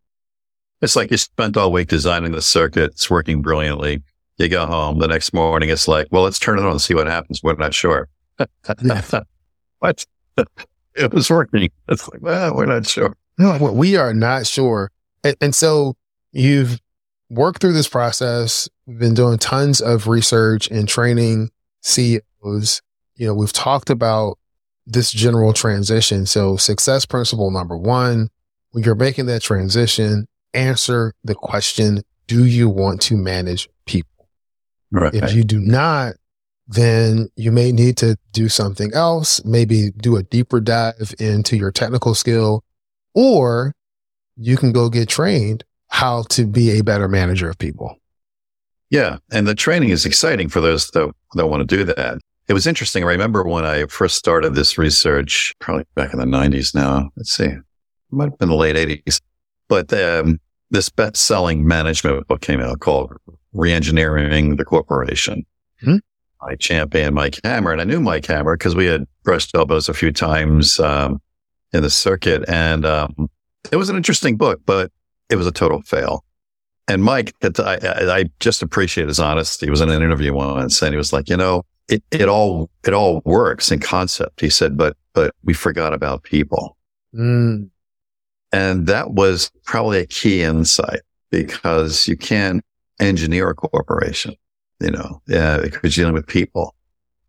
It's 0.81 0.95
like 0.95 1.11
you 1.11 1.17
spent 1.17 1.57
all 1.57 1.71
week 1.71 1.87
designing 1.87 2.31
the 2.31 2.41
circuit. 2.41 2.91
It's 2.91 3.09
working 3.09 3.41
brilliantly. 3.41 4.03
You 4.37 4.49
go 4.49 4.65
home 4.65 4.99
the 4.99 5.07
next 5.07 5.33
morning. 5.33 5.69
It's 5.69 5.87
like, 5.87 6.07
well, 6.11 6.23
let's 6.23 6.37
turn 6.37 6.59
it 6.59 6.65
on 6.65 6.71
and 6.71 6.81
see 6.81 6.93
what 6.93 7.07
happens. 7.07 7.41
We're 7.41 7.55
not 7.55 7.73
sure. 7.73 8.07
what? 9.79 10.05
it 10.95 11.13
was 11.13 11.29
working. 11.29 11.69
It's 11.87 12.07
like, 12.09 12.21
well, 12.21 12.55
we're 12.55 12.65
not 12.65 12.85
sure. 12.85 13.15
No, 13.39 13.71
we 13.71 13.95
are 13.95 14.13
not 14.13 14.45
sure. 14.45 14.91
And, 15.23 15.35
and 15.41 15.55
so 15.55 15.95
you've 16.31 16.79
worked 17.29 17.61
through 17.61 17.73
this 17.73 17.87
process, 17.89 18.69
We've 18.87 18.97
been 18.97 19.13
doing 19.13 19.37
tons 19.37 19.81
of 19.81 20.07
research 20.07 20.71
and 20.71 20.87
training 20.87 21.51
CEOs. 21.81 22.81
You 23.15 23.27
know, 23.27 23.33
we've 23.33 23.51
talked 23.51 23.89
about 23.89 24.39
this 24.85 25.11
general 25.11 25.51
transition. 25.51 26.25
So 26.25 26.55
success 26.55 27.05
principle 27.05 27.51
number 27.51 27.77
one, 27.77 28.29
when 28.71 28.85
you're 28.85 28.95
making 28.95 29.25
that 29.25 29.41
transition, 29.41 30.29
answer 30.53 31.13
the 31.25 31.35
question, 31.35 32.03
do 32.27 32.45
you 32.45 32.69
want 32.69 33.01
to 33.03 33.17
manage 33.17 33.67
people? 33.85 34.29
Right. 34.89 35.13
If 35.13 35.33
you 35.33 35.43
do 35.43 35.59
not, 35.59 36.13
then 36.65 37.27
you 37.35 37.51
may 37.51 37.73
need 37.73 37.97
to 37.97 38.17
do 38.31 38.47
something 38.47 38.93
else, 38.93 39.43
maybe 39.43 39.91
do 39.91 40.15
a 40.15 40.23
deeper 40.23 40.61
dive 40.61 41.13
into 41.19 41.57
your 41.57 41.73
technical 41.73 42.15
skill, 42.15 42.63
or 43.13 43.73
you 44.37 44.55
can 44.55 44.71
go 44.71 44.89
get 44.89 45.09
trained 45.09 45.65
how 45.89 46.23
to 46.29 46.45
be 46.45 46.77
a 46.77 46.83
better 46.83 47.07
manager 47.07 47.49
of 47.49 47.57
people. 47.57 47.95
Yeah. 48.89 49.17
And 49.31 49.47
the 49.47 49.55
training 49.55 49.89
is 49.89 50.05
exciting 50.05 50.49
for 50.49 50.61
those 50.61 50.87
that, 50.91 51.11
that 51.33 51.47
want 51.47 51.67
to 51.67 51.75
do 51.75 51.83
that 51.85 52.19
it 52.47 52.53
was 52.53 52.65
interesting. 52.65 53.03
I 53.03 53.07
remember 53.07 53.43
when 53.43 53.65
I 53.65 53.85
first 53.87 54.15
started 54.15 54.55
this 54.55 54.77
research, 54.77 55.53
probably 55.59 55.85
back 55.95 56.13
in 56.13 56.19
the 56.19 56.25
90s 56.25 56.73
now. 56.73 57.09
Let's 57.17 57.33
see, 57.33 57.45
it 57.45 57.61
might 58.09 58.29
have 58.29 58.37
been 58.37 58.49
the 58.49 58.55
late 58.55 58.75
80s. 58.75 59.19
But 59.67 59.91
um, 59.93 60.39
this 60.71 60.89
best 60.89 61.17
selling 61.17 61.67
management 61.67 62.25
book 62.27 62.41
came 62.41 62.61
out 62.61 62.79
called 62.79 63.13
Reengineering 63.53 64.57
the 64.57 64.63
Corporation. 64.63 65.45
Hmm? 65.81 65.97
I 66.41 66.55
championed 66.55 67.15
Mike 67.15 67.39
Hammer, 67.43 67.71
and 67.71 67.81
I 67.81 67.83
knew 67.83 67.99
Mike 67.99 68.25
Hammer 68.25 68.55
because 68.55 68.75
we 68.75 68.85
had 68.85 69.05
brushed 69.23 69.53
elbows 69.53 69.89
a 69.89 69.93
few 69.93 70.13
times 70.13 70.79
um, 70.79 71.21
in 71.73 71.81
the 71.81 71.89
circuit. 71.89 72.45
And 72.47 72.85
um, 72.85 73.29
it 73.71 73.75
was 73.75 73.89
an 73.89 73.97
interesting 73.97 74.37
book, 74.37 74.61
but 74.65 74.91
it 75.29 75.35
was 75.35 75.47
a 75.47 75.51
total 75.51 75.81
fail. 75.81 76.23
And 76.87 77.03
Mike, 77.03 77.33
I, 77.43 77.77
I 77.83 78.25
just 78.39 78.61
appreciate 78.61 79.07
his 79.07 79.19
honesty. 79.19 79.65
He 79.65 79.69
was 79.69 79.81
in 79.81 79.89
an 79.89 80.01
interview 80.01 80.33
once 80.33 80.81
and 80.81 80.93
he 80.93 80.97
was 80.97 81.11
like, 81.11 81.29
you 81.29 81.35
know, 81.35 81.63
it, 81.89 82.01
it 82.11 82.29
all, 82.29 82.69
it 82.85 82.93
all 82.93 83.21
works 83.25 83.71
in 83.71 83.79
concept. 83.79 84.39
He 84.39 84.49
said, 84.49 84.77
but, 84.77 84.95
but 85.13 85.35
we 85.43 85.53
forgot 85.53 85.93
about 85.93 86.23
people. 86.23 86.77
Mm. 87.13 87.69
And 88.53 88.87
that 88.87 89.11
was 89.11 89.51
probably 89.65 89.99
a 89.99 90.05
key 90.05 90.43
insight 90.43 91.01
because 91.29 92.07
you 92.07 92.15
can't 92.15 92.63
engineer 92.99 93.49
a 93.49 93.55
corporation, 93.55 94.35
you 94.79 94.91
know, 94.91 95.21
yeah, 95.27 95.59
because 95.61 95.97
you're 95.97 96.05
dealing 96.05 96.13
with 96.13 96.27
people. 96.27 96.73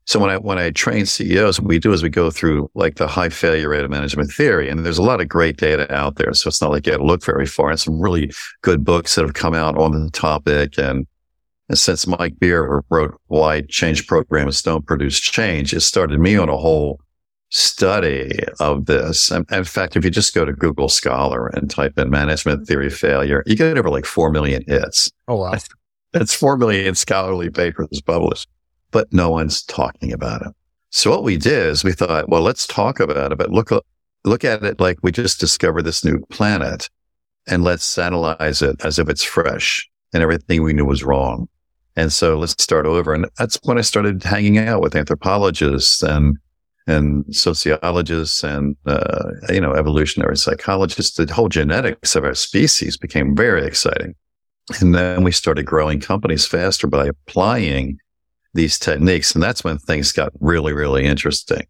So 0.08 0.18
when 0.18 0.30
I 0.30 0.38
when 0.38 0.56
I 0.56 0.70
train 0.70 1.04
CEOs, 1.04 1.60
what 1.60 1.68
we 1.68 1.78
do 1.78 1.92
is 1.92 2.02
we 2.02 2.08
go 2.08 2.30
through 2.30 2.70
like 2.74 2.96
the 2.96 3.06
high 3.06 3.28
failure 3.28 3.68
rate 3.68 3.84
of 3.84 3.90
management 3.90 4.32
theory, 4.32 4.70
and 4.70 4.84
there's 4.84 4.96
a 4.96 5.02
lot 5.02 5.20
of 5.20 5.28
great 5.28 5.58
data 5.58 5.94
out 5.94 6.16
there. 6.16 6.32
So 6.32 6.48
it's 6.48 6.62
not 6.62 6.70
like 6.70 6.86
you 6.86 6.92
have 6.92 7.02
to 7.02 7.06
look 7.06 7.22
very 7.22 7.44
far. 7.44 7.68
And 7.68 7.78
some 7.78 8.00
really 8.00 8.32
good 8.62 8.86
books 8.86 9.14
that 9.14 9.26
have 9.26 9.34
come 9.34 9.52
out 9.52 9.76
on 9.76 9.92
the 9.92 10.10
topic. 10.10 10.78
And, 10.78 11.06
and 11.68 11.78
since 11.78 12.06
Mike 12.06 12.40
Beer 12.40 12.82
wrote 12.88 13.20
"Why 13.26 13.60
Change 13.60 14.06
Programs 14.06 14.62
Don't 14.62 14.86
Produce 14.86 15.20
Change," 15.20 15.74
it 15.74 15.80
started 15.80 16.18
me 16.18 16.38
on 16.38 16.48
a 16.48 16.56
whole 16.56 17.02
study 17.50 18.32
of 18.60 18.86
this. 18.86 19.30
And 19.30 19.44
in 19.52 19.64
fact, 19.64 19.94
if 19.94 20.06
you 20.06 20.10
just 20.10 20.34
go 20.34 20.46
to 20.46 20.54
Google 20.54 20.88
Scholar 20.88 21.48
and 21.48 21.70
type 21.70 21.98
in 21.98 22.08
management 22.08 22.66
theory 22.66 22.88
failure, 22.88 23.42
you 23.44 23.56
get 23.56 23.76
over 23.76 23.90
like 23.90 24.06
4 24.06 24.30
million 24.30 24.64
hits. 24.66 25.12
Oh, 25.28 25.36
wow. 25.36 25.58
That's 26.14 26.32
4 26.32 26.56
million 26.56 26.94
scholarly 26.94 27.50
papers 27.50 28.00
published 28.00 28.48
but 28.90 29.12
no 29.12 29.30
one's 29.30 29.62
talking 29.62 30.12
about 30.12 30.42
it. 30.42 30.52
So 30.90 31.10
what 31.10 31.22
we 31.24 31.36
did 31.36 31.66
is 31.66 31.84
we 31.84 31.92
thought, 31.92 32.28
well, 32.28 32.42
let's 32.42 32.66
talk 32.66 33.00
about 33.00 33.32
it, 33.32 33.38
but 33.38 33.50
look, 33.50 33.70
look 34.24 34.44
at 34.44 34.62
it 34.62 34.80
like 34.80 34.98
we 35.02 35.12
just 35.12 35.40
discovered 35.40 35.82
this 35.82 36.04
new 36.04 36.20
planet 36.30 36.88
and 37.46 37.64
let's 37.64 37.98
analyze 37.98 38.62
it 38.62 38.76
as 38.84 38.98
if 38.98 39.08
it's 39.08 39.22
fresh 39.22 39.88
and 40.12 40.22
everything 40.22 40.62
we 40.62 40.72
knew 40.72 40.84
was 40.84 41.04
wrong. 41.04 41.48
And 41.96 42.12
so 42.12 42.38
let's 42.38 42.62
start 42.62 42.86
over. 42.86 43.12
And 43.12 43.26
that's 43.38 43.58
when 43.64 43.76
I 43.76 43.82
started 43.82 44.22
hanging 44.22 44.58
out 44.58 44.80
with 44.80 44.94
anthropologists 44.94 46.02
and, 46.02 46.38
and 46.86 47.24
sociologists 47.34 48.44
and, 48.44 48.76
uh, 48.86 49.30
you 49.48 49.60
know, 49.60 49.74
evolutionary 49.74 50.36
psychologists. 50.36 51.16
The 51.16 51.32
whole 51.32 51.48
genetics 51.48 52.14
of 52.14 52.24
our 52.24 52.34
species 52.34 52.96
became 52.96 53.34
very 53.34 53.66
exciting. 53.66 54.14
And 54.80 54.94
then 54.94 55.24
we 55.24 55.32
started 55.32 55.66
growing 55.66 55.98
companies 55.98 56.46
faster 56.46 56.86
by 56.86 57.06
applying 57.06 57.98
these 58.54 58.78
techniques. 58.78 59.34
And 59.34 59.42
that's 59.42 59.64
when 59.64 59.78
things 59.78 60.12
got 60.12 60.32
really, 60.40 60.72
really 60.72 61.04
interesting. 61.04 61.66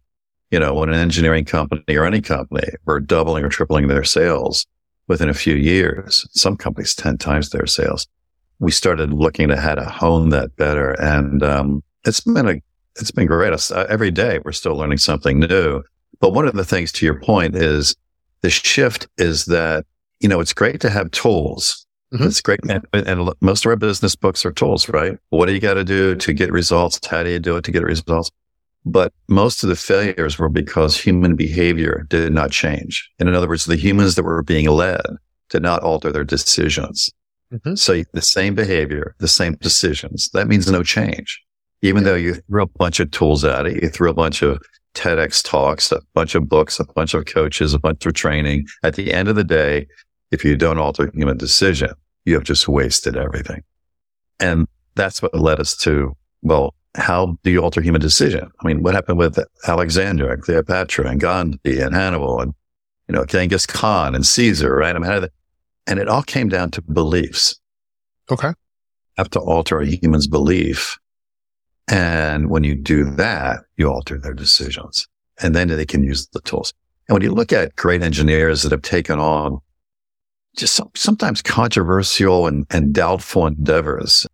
You 0.51 0.59
know, 0.59 0.73
when 0.73 0.89
an 0.89 0.95
engineering 0.95 1.45
company 1.45 1.95
or 1.95 2.05
any 2.05 2.21
company 2.21 2.67
were 2.85 2.99
doubling 2.99 3.43
or 3.43 3.49
tripling 3.49 3.87
their 3.87 4.03
sales 4.03 4.65
within 5.07 5.29
a 5.29 5.33
few 5.33 5.55
years, 5.55 6.27
some 6.31 6.57
companies 6.57 6.95
10 6.95 7.17
times 7.17 7.49
their 7.49 7.67
sales, 7.67 8.07
we 8.59 8.71
started 8.71 9.13
looking 9.13 9.51
at 9.51 9.59
how 9.59 9.75
to 9.75 9.85
hone 9.85 10.29
that 10.29 10.55
better. 10.55 10.91
And, 10.93 11.43
um, 11.43 11.83
it's 12.05 12.21
been 12.21 12.47
a, 12.47 12.61
it's 12.95 13.11
been 13.11 13.27
great. 13.27 13.53
Uh, 13.53 13.85
every 13.89 14.11
day 14.11 14.39
we're 14.43 14.51
still 14.51 14.75
learning 14.75 14.97
something 14.97 15.39
new. 15.39 15.83
But 16.19 16.33
one 16.33 16.47
of 16.47 16.55
the 16.55 16.65
things 16.65 16.91
to 16.93 17.05
your 17.05 17.19
point 17.19 17.55
is 17.55 17.95
the 18.41 18.49
shift 18.49 19.07
is 19.17 19.45
that, 19.45 19.85
you 20.19 20.27
know, 20.27 20.39
it's 20.39 20.53
great 20.53 20.81
to 20.81 20.89
have 20.89 21.11
tools 21.11 21.85
Mm-hmm. 22.13 22.23
It's 22.23 22.41
great. 22.41 22.59
And, 22.67 22.85
and, 22.93 23.29
most 23.39 23.65
of 23.65 23.69
our 23.69 23.75
business 23.75 24.15
books 24.15 24.45
are 24.45 24.51
tools, 24.51 24.89
right? 24.89 25.17
What 25.29 25.45
do 25.45 25.53
you 25.53 25.59
got 25.59 25.75
to 25.75 25.83
do 25.83 26.15
to 26.15 26.33
get 26.33 26.51
results? 26.51 26.99
How 27.05 27.21
do 27.21 27.29
you 27.29 27.39
do 27.39 27.57
it 27.57 27.63
to 27.65 27.71
get 27.71 27.83
results? 27.83 28.31
But 28.85 29.13
most 29.27 29.61
of 29.61 29.69
the 29.69 29.75
failures 29.75 30.39
were 30.39 30.49
because 30.49 30.97
human 30.97 31.35
behavior 31.35 32.07
did 32.09 32.33
not 32.33 32.51
change. 32.51 33.09
And 33.19 33.29
in 33.29 33.35
other 33.35 33.47
words, 33.47 33.65
the 33.65 33.75
humans 33.75 34.15
that 34.15 34.23
were 34.23 34.41
being 34.41 34.67
led 34.67 35.01
did 35.49 35.61
not 35.61 35.83
alter 35.83 36.11
their 36.11 36.23
decisions. 36.23 37.11
Mm-hmm. 37.53 37.75
So 37.75 38.03
the 38.13 38.21
same 38.21 38.55
behavior, 38.55 39.15
the 39.19 39.27
same 39.27 39.55
decisions, 39.55 40.29
that 40.33 40.47
means 40.47 40.71
no 40.71 40.83
change. 40.83 41.41
Even 41.81 42.03
yeah. 42.03 42.09
though 42.09 42.15
you 42.15 42.33
threw 42.35 42.63
a 42.63 42.67
bunch 42.67 42.99
of 42.99 43.11
tools 43.11 43.43
at 43.43 43.65
it, 43.65 43.83
you 43.83 43.89
threw 43.89 44.09
a 44.09 44.13
bunch 44.13 44.41
of 44.41 44.59
TEDx 44.95 45.43
talks, 45.43 45.91
a 45.91 46.01
bunch 46.13 46.35
of 46.35 46.49
books, 46.49 46.79
a 46.79 46.85
bunch 46.85 47.13
of 47.13 47.25
coaches, 47.25 47.73
a 47.73 47.79
bunch 47.79 48.05
of 48.05 48.13
training. 48.13 48.67
At 48.83 48.95
the 48.95 49.13
end 49.13 49.27
of 49.27 49.35
the 49.35 49.43
day, 49.43 49.87
if 50.31 50.43
you 50.45 50.55
don't 50.55 50.77
alter 50.77 51.11
human 51.13 51.37
decision, 51.37 51.91
you 52.25 52.33
have 52.35 52.43
just 52.43 52.67
wasted 52.67 53.17
everything. 53.17 53.63
And 54.39 54.67
that's 54.95 55.21
what 55.21 55.33
led 55.35 55.59
us 55.59 55.75
to, 55.77 56.15
well, 56.41 56.73
how 56.95 57.37
do 57.43 57.51
you 57.51 57.61
alter 57.61 57.81
human 57.81 58.01
decision? 58.01 58.49
I 58.59 58.67
mean, 58.67 58.83
what 58.83 58.95
happened 58.95 59.17
with 59.17 59.39
Alexander 59.67 60.31
and 60.31 60.41
Cleopatra 60.41 61.09
and 61.09 61.19
Gandhi 61.19 61.79
and 61.79 61.93
Hannibal 61.93 62.41
and, 62.41 62.53
you 63.07 63.15
know, 63.15 63.25
Genghis 63.25 63.65
Khan 63.65 64.15
and 64.15 64.25
Caesar, 64.25 64.75
right? 64.75 64.95
I 64.95 64.99
mean, 64.99 65.29
and 65.87 65.99
it 65.99 66.07
all 66.07 66.23
came 66.23 66.49
down 66.49 66.71
to 66.71 66.81
beliefs. 66.81 67.59
Okay. 68.31 68.53
Have 69.17 69.29
to 69.31 69.39
alter 69.39 69.79
a 69.79 69.85
human's 69.85 70.27
belief. 70.27 70.97
And 71.87 72.49
when 72.49 72.63
you 72.63 72.75
do 72.75 73.03
that, 73.15 73.61
you 73.77 73.91
alter 73.91 74.19
their 74.19 74.33
decisions 74.33 75.07
and 75.41 75.55
then 75.55 75.67
they 75.69 75.85
can 75.85 76.03
use 76.03 76.27
the 76.27 76.41
tools. 76.41 76.73
And 77.07 77.15
when 77.15 77.23
you 77.23 77.31
look 77.31 77.51
at 77.51 77.75
great 77.75 78.03
engineers 78.03 78.61
that 78.63 78.71
have 78.71 78.81
taken 78.81 79.19
on 79.19 79.59
just 80.55 80.75
some, 80.75 80.91
sometimes 80.95 81.41
controversial 81.41 82.47
and, 82.47 82.65
and 82.69 82.93
doubtful 82.93 83.47
endeavors. 83.47 84.27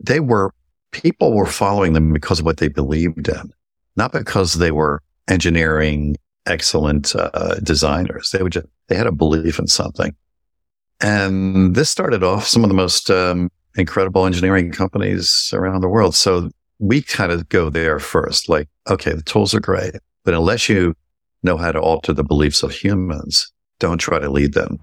They 0.00 0.20
were, 0.20 0.52
people 0.90 1.32
were 1.32 1.46
following 1.46 1.92
them 1.92 2.12
because 2.12 2.40
of 2.40 2.44
what 2.44 2.58
they 2.58 2.68
believed 2.68 3.28
in, 3.28 3.52
not 3.96 4.12
because 4.12 4.54
they 4.54 4.70
were 4.70 5.02
engineering 5.28 6.16
excellent 6.46 7.14
uh, 7.16 7.56
designers. 7.62 8.30
They 8.30 8.42
would 8.42 8.52
just, 8.52 8.66
they 8.88 8.96
had 8.96 9.06
a 9.06 9.12
belief 9.12 9.58
in 9.58 9.66
something. 9.66 10.14
And 11.00 11.74
this 11.74 11.90
started 11.90 12.22
off 12.22 12.46
some 12.46 12.64
of 12.64 12.68
the 12.68 12.74
most 12.74 13.10
um, 13.10 13.50
incredible 13.76 14.26
engineering 14.26 14.70
companies 14.72 15.50
around 15.52 15.82
the 15.82 15.88
world. 15.88 16.14
So 16.14 16.50
we 16.78 17.02
kind 17.02 17.32
of 17.32 17.48
go 17.48 17.70
there 17.70 17.98
first, 17.98 18.48
like, 18.48 18.68
okay, 18.88 19.12
the 19.12 19.22
tools 19.22 19.54
are 19.54 19.60
great, 19.60 19.94
but 20.24 20.34
unless 20.34 20.68
you 20.68 20.94
know 21.42 21.56
how 21.56 21.72
to 21.72 21.80
alter 21.80 22.12
the 22.12 22.24
beliefs 22.24 22.62
of 22.62 22.70
humans, 22.70 23.50
don't 23.78 23.98
try 23.98 24.18
to 24.18 24.28
lead 24.28 24.54
them. 24.54 24.78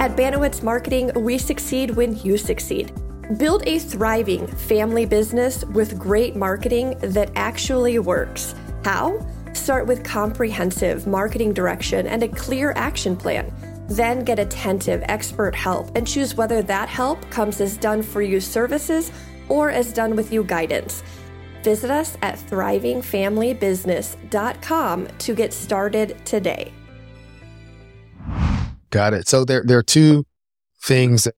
At 0.00 0.16
Banowitz 0.16 0.62
Marketing, 0.62 1.10
we 1.14 1.38
succeed 1.38 1.90
when 1.90 2.18
you 2.20 2.38
succeed. 2.38 2.92
Build 3.38 3.62
a 3.66 3.78
thriving 3.78 4.46
family 4.46 5.06
business 5.06 5.64
with 5.66 5.98
great 5.98 6.34
marketing 6.34 6.96
that 7.00 7.30
actually 7.36 7.98
works. 7.98 8.54
How? 8.82 9.20
Start 9.52 9.86
with 9.86 10.02
comprehensive 10.02 11.06
marketing 11.06 11.52
direction 11.52 12.06
and 12.06 12.22
a 12.22 12.28
clear 12.28 12.72
action 12.76 13.14
plan. 13.16 13.52
Then 13.88 14.24
get 14.24 14.38
attentive 14.38 15.02
expert 15.04 15.54
help 15.54 15.94
and 15.96 16.06
choose 16.06 16.34
whether 16.34 16.62
that 16.62 16.88
help 16.88 17.28
comes 17.30 17.60
as 17.60 17.76
done 17.76 18.02
for 18.02 18.22
you 18.22 18.40
services 18.40 19.12
or 19.48 19.68
as 19.70 19.92
done 19.92 20.16
with 20.16 20.32
you 20.32 20.44
guidance. 20.44 21.02
Visit 21.62 21.90
us 21.90 22.16
at 22.22 22.38
thrivingfamilybusiness.com 22.38 25.08
to 25.18 25.34
get 25.34 25.52
started 25.52 26.24
today. 26.24 26.72
Got 28.90 29.14
it. 29.14 29.28
So 29.28 29.44
there, 29.44 29.62
there 29.64 29.78
are 29.78 29.82
two 29.82 30.26
things 30.82 31.28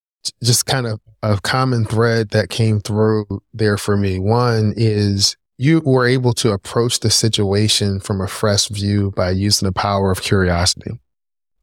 just 0.42 0.66
kind 0.66 0.86
of 0.86 1.00
a 1.22 1.38
common 1.40 1.84
thread 1.84 2.30
that 2.30 2.50
came 2.50 2.80
through 2.80 3.26
there 3.52 3.76
for 3.76 3.96
me. 3.96 4.18
One 4.18 4.72
is 4.76 5.36
you 5.58 5.80
were 5.84 6.06
able 6.06 6.32
to 6.34 6.52
approach 6.52 7.00
the 7.00 7.10
situation 7.10 8.00
from 8.00 8.20
a 8.20 8.28
fresh 8.28 8.68
view 8.68 9.12
by 9.12 9.30
using 9.30 9.66
the 9.66 9.72
power 9.72 10.10
of 10.10 10.22
curiosity. 10.22 10.98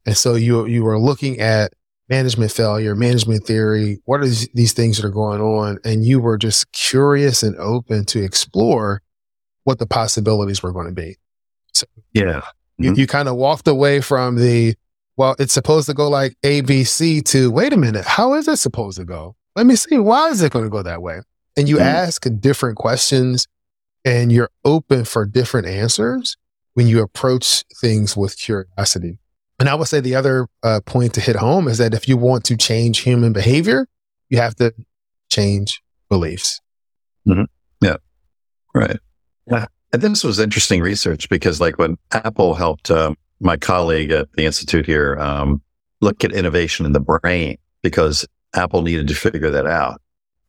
And 0.06 0.16
so 0.16 0.34
you, 0.34 0.66
you 0.66 0.82
were 0.82 0.98
looking 0.98 1.40
at 1.40 1.72
management 2.08 2.52
failure, 2.52 2.94
management 2.94 3.44
theory. 3.44 3.98
What 4.04 4.20
are 4.20 4.28
these 4.54 4.72
things 4.72 4.96
that 4.96 5.06
are 5.06 5.10
going 5.10 5.40
on? 5.40 5.78
And 5.84 6.04
you 6.04 6.20
were 6.20 6.38
just 6.38 6.72
curious 6.72 7.42
and 7.42 7.56
open 7.56 8.04
to 8.06 8.22
explore 8.22 9.02
what 9.64 9.78
the 9.78 9.86
possibilities 9.86 10.62
were 10.62 10.72
going 10.72 10.86
to 10.86 10.92
be. 10.92 11.16
So 11.72 11.86
yeah. 12.12 12.40
Mm-hmm. 12.40 12.84
You, 12.84 12.94
you 12.94 13.06
kind 13.06 13.28
of 13.28 13.36
walked 13.36 13.68
away 13.68 14.00
from 14.00 14.36
the, 14.36 14.74
well, 15.20 15.36
it's 15.38 15.52
supposed 15.52 15.86
to 15.86 15.92
go 15.92 16.08
like 16.08 16.34
A, 16.44 16.62
B, 16.62 16.82
C 16.82 17.20
to 17.20 17.50
wait 17.50 17.74
a 17.74 17.76
minute. 17.76 18.06
How 18.06 18.32
is 18.32 18.48
it 18.48 18.56
supposed 18.56 18.96
to 18.96 19.04
go? 19.04 19.36
Let 19.54 19.66
me 19.66 19.76
see. 19.76 19.98
Why 19.98 20.30
is 20.30 20.40
it 20.40 20.50
going 20.50 20.64
to 20.64 20.70
go 20.70 20.82
that 20.82 21.02
way? 21.02 21.20
And 21.58 21.68
you 21.68 21.76
mm-hmm. 21.76 21.84
ask 21.84 22.24
different 22.40 22.78
questions 22.78 23.46
and 24.02 24.32
you're 24.32 24.48
open 24.64 25.04
for 25.04 25.26
different 25.26 25.66
answers 25.66 26.38
when 26.72 26.86
you 26.86 27.02
approach 27.02 27.64
things 27.82 28.16
with 28.16 28.38
curiosity. 28.38 29.18
And 29.58 29.68
I 29.68 29.74
would 29.74 29.88
say 29.88 30.00
the 30.00 30.14
other 30.14 30.48
uh, 30.62 30.80
point 30.86 31.12
to 31.12 31.20
hit 31.20 31.36
home 31.36 31.68
is 31.68 31.76
that 31.76 31.92
if 31.92 32.08
you 32.08 32.16
want 32.16 32.44
to 32.44 32.56
change 32.56 33.00
human 33.00 33.34
behavior, 33.34 33.88
you 34.30 34.38
have 34.38 34.54
to 34.54 34.72
change 35.30 35.82
beliefs. 36.08 36.62
Mm-hmm. 37.28 37.42
Yeah. 37.82 37.96
Right. 38.74 38.98
Yeah. 39.46 39.66
And 39.92 40.00
this 40.00 40.24
was 40.24 40.38
interesting 40.38 40.80
research 40.80 41.28
because 41.28 41.60
like 41.60 41.76
when 41.76 41.98
Apple 42.10 42.54
helped 42.54 42.90
um, 42.90 43.18
my 43.40 43.56
colleague 43.56 44.10
at 44.10 44.30
the 44.32 44.44
institute 44.44 44.86
here 44.86 45.16
um, 45.18 45.62
look 46.00 46.24
at 46.24 46.32
innovation 46.32 46.86
in 46.86 46.92
the 46.92 47.00
brain 47.00 47.58
because 47.82 48.26
Apple 48.54 48.82
needed 48.82 49.08
to 49.08 49.14
figure 49.14 49.50
that 49.50 49.66
out. 49.66 50.00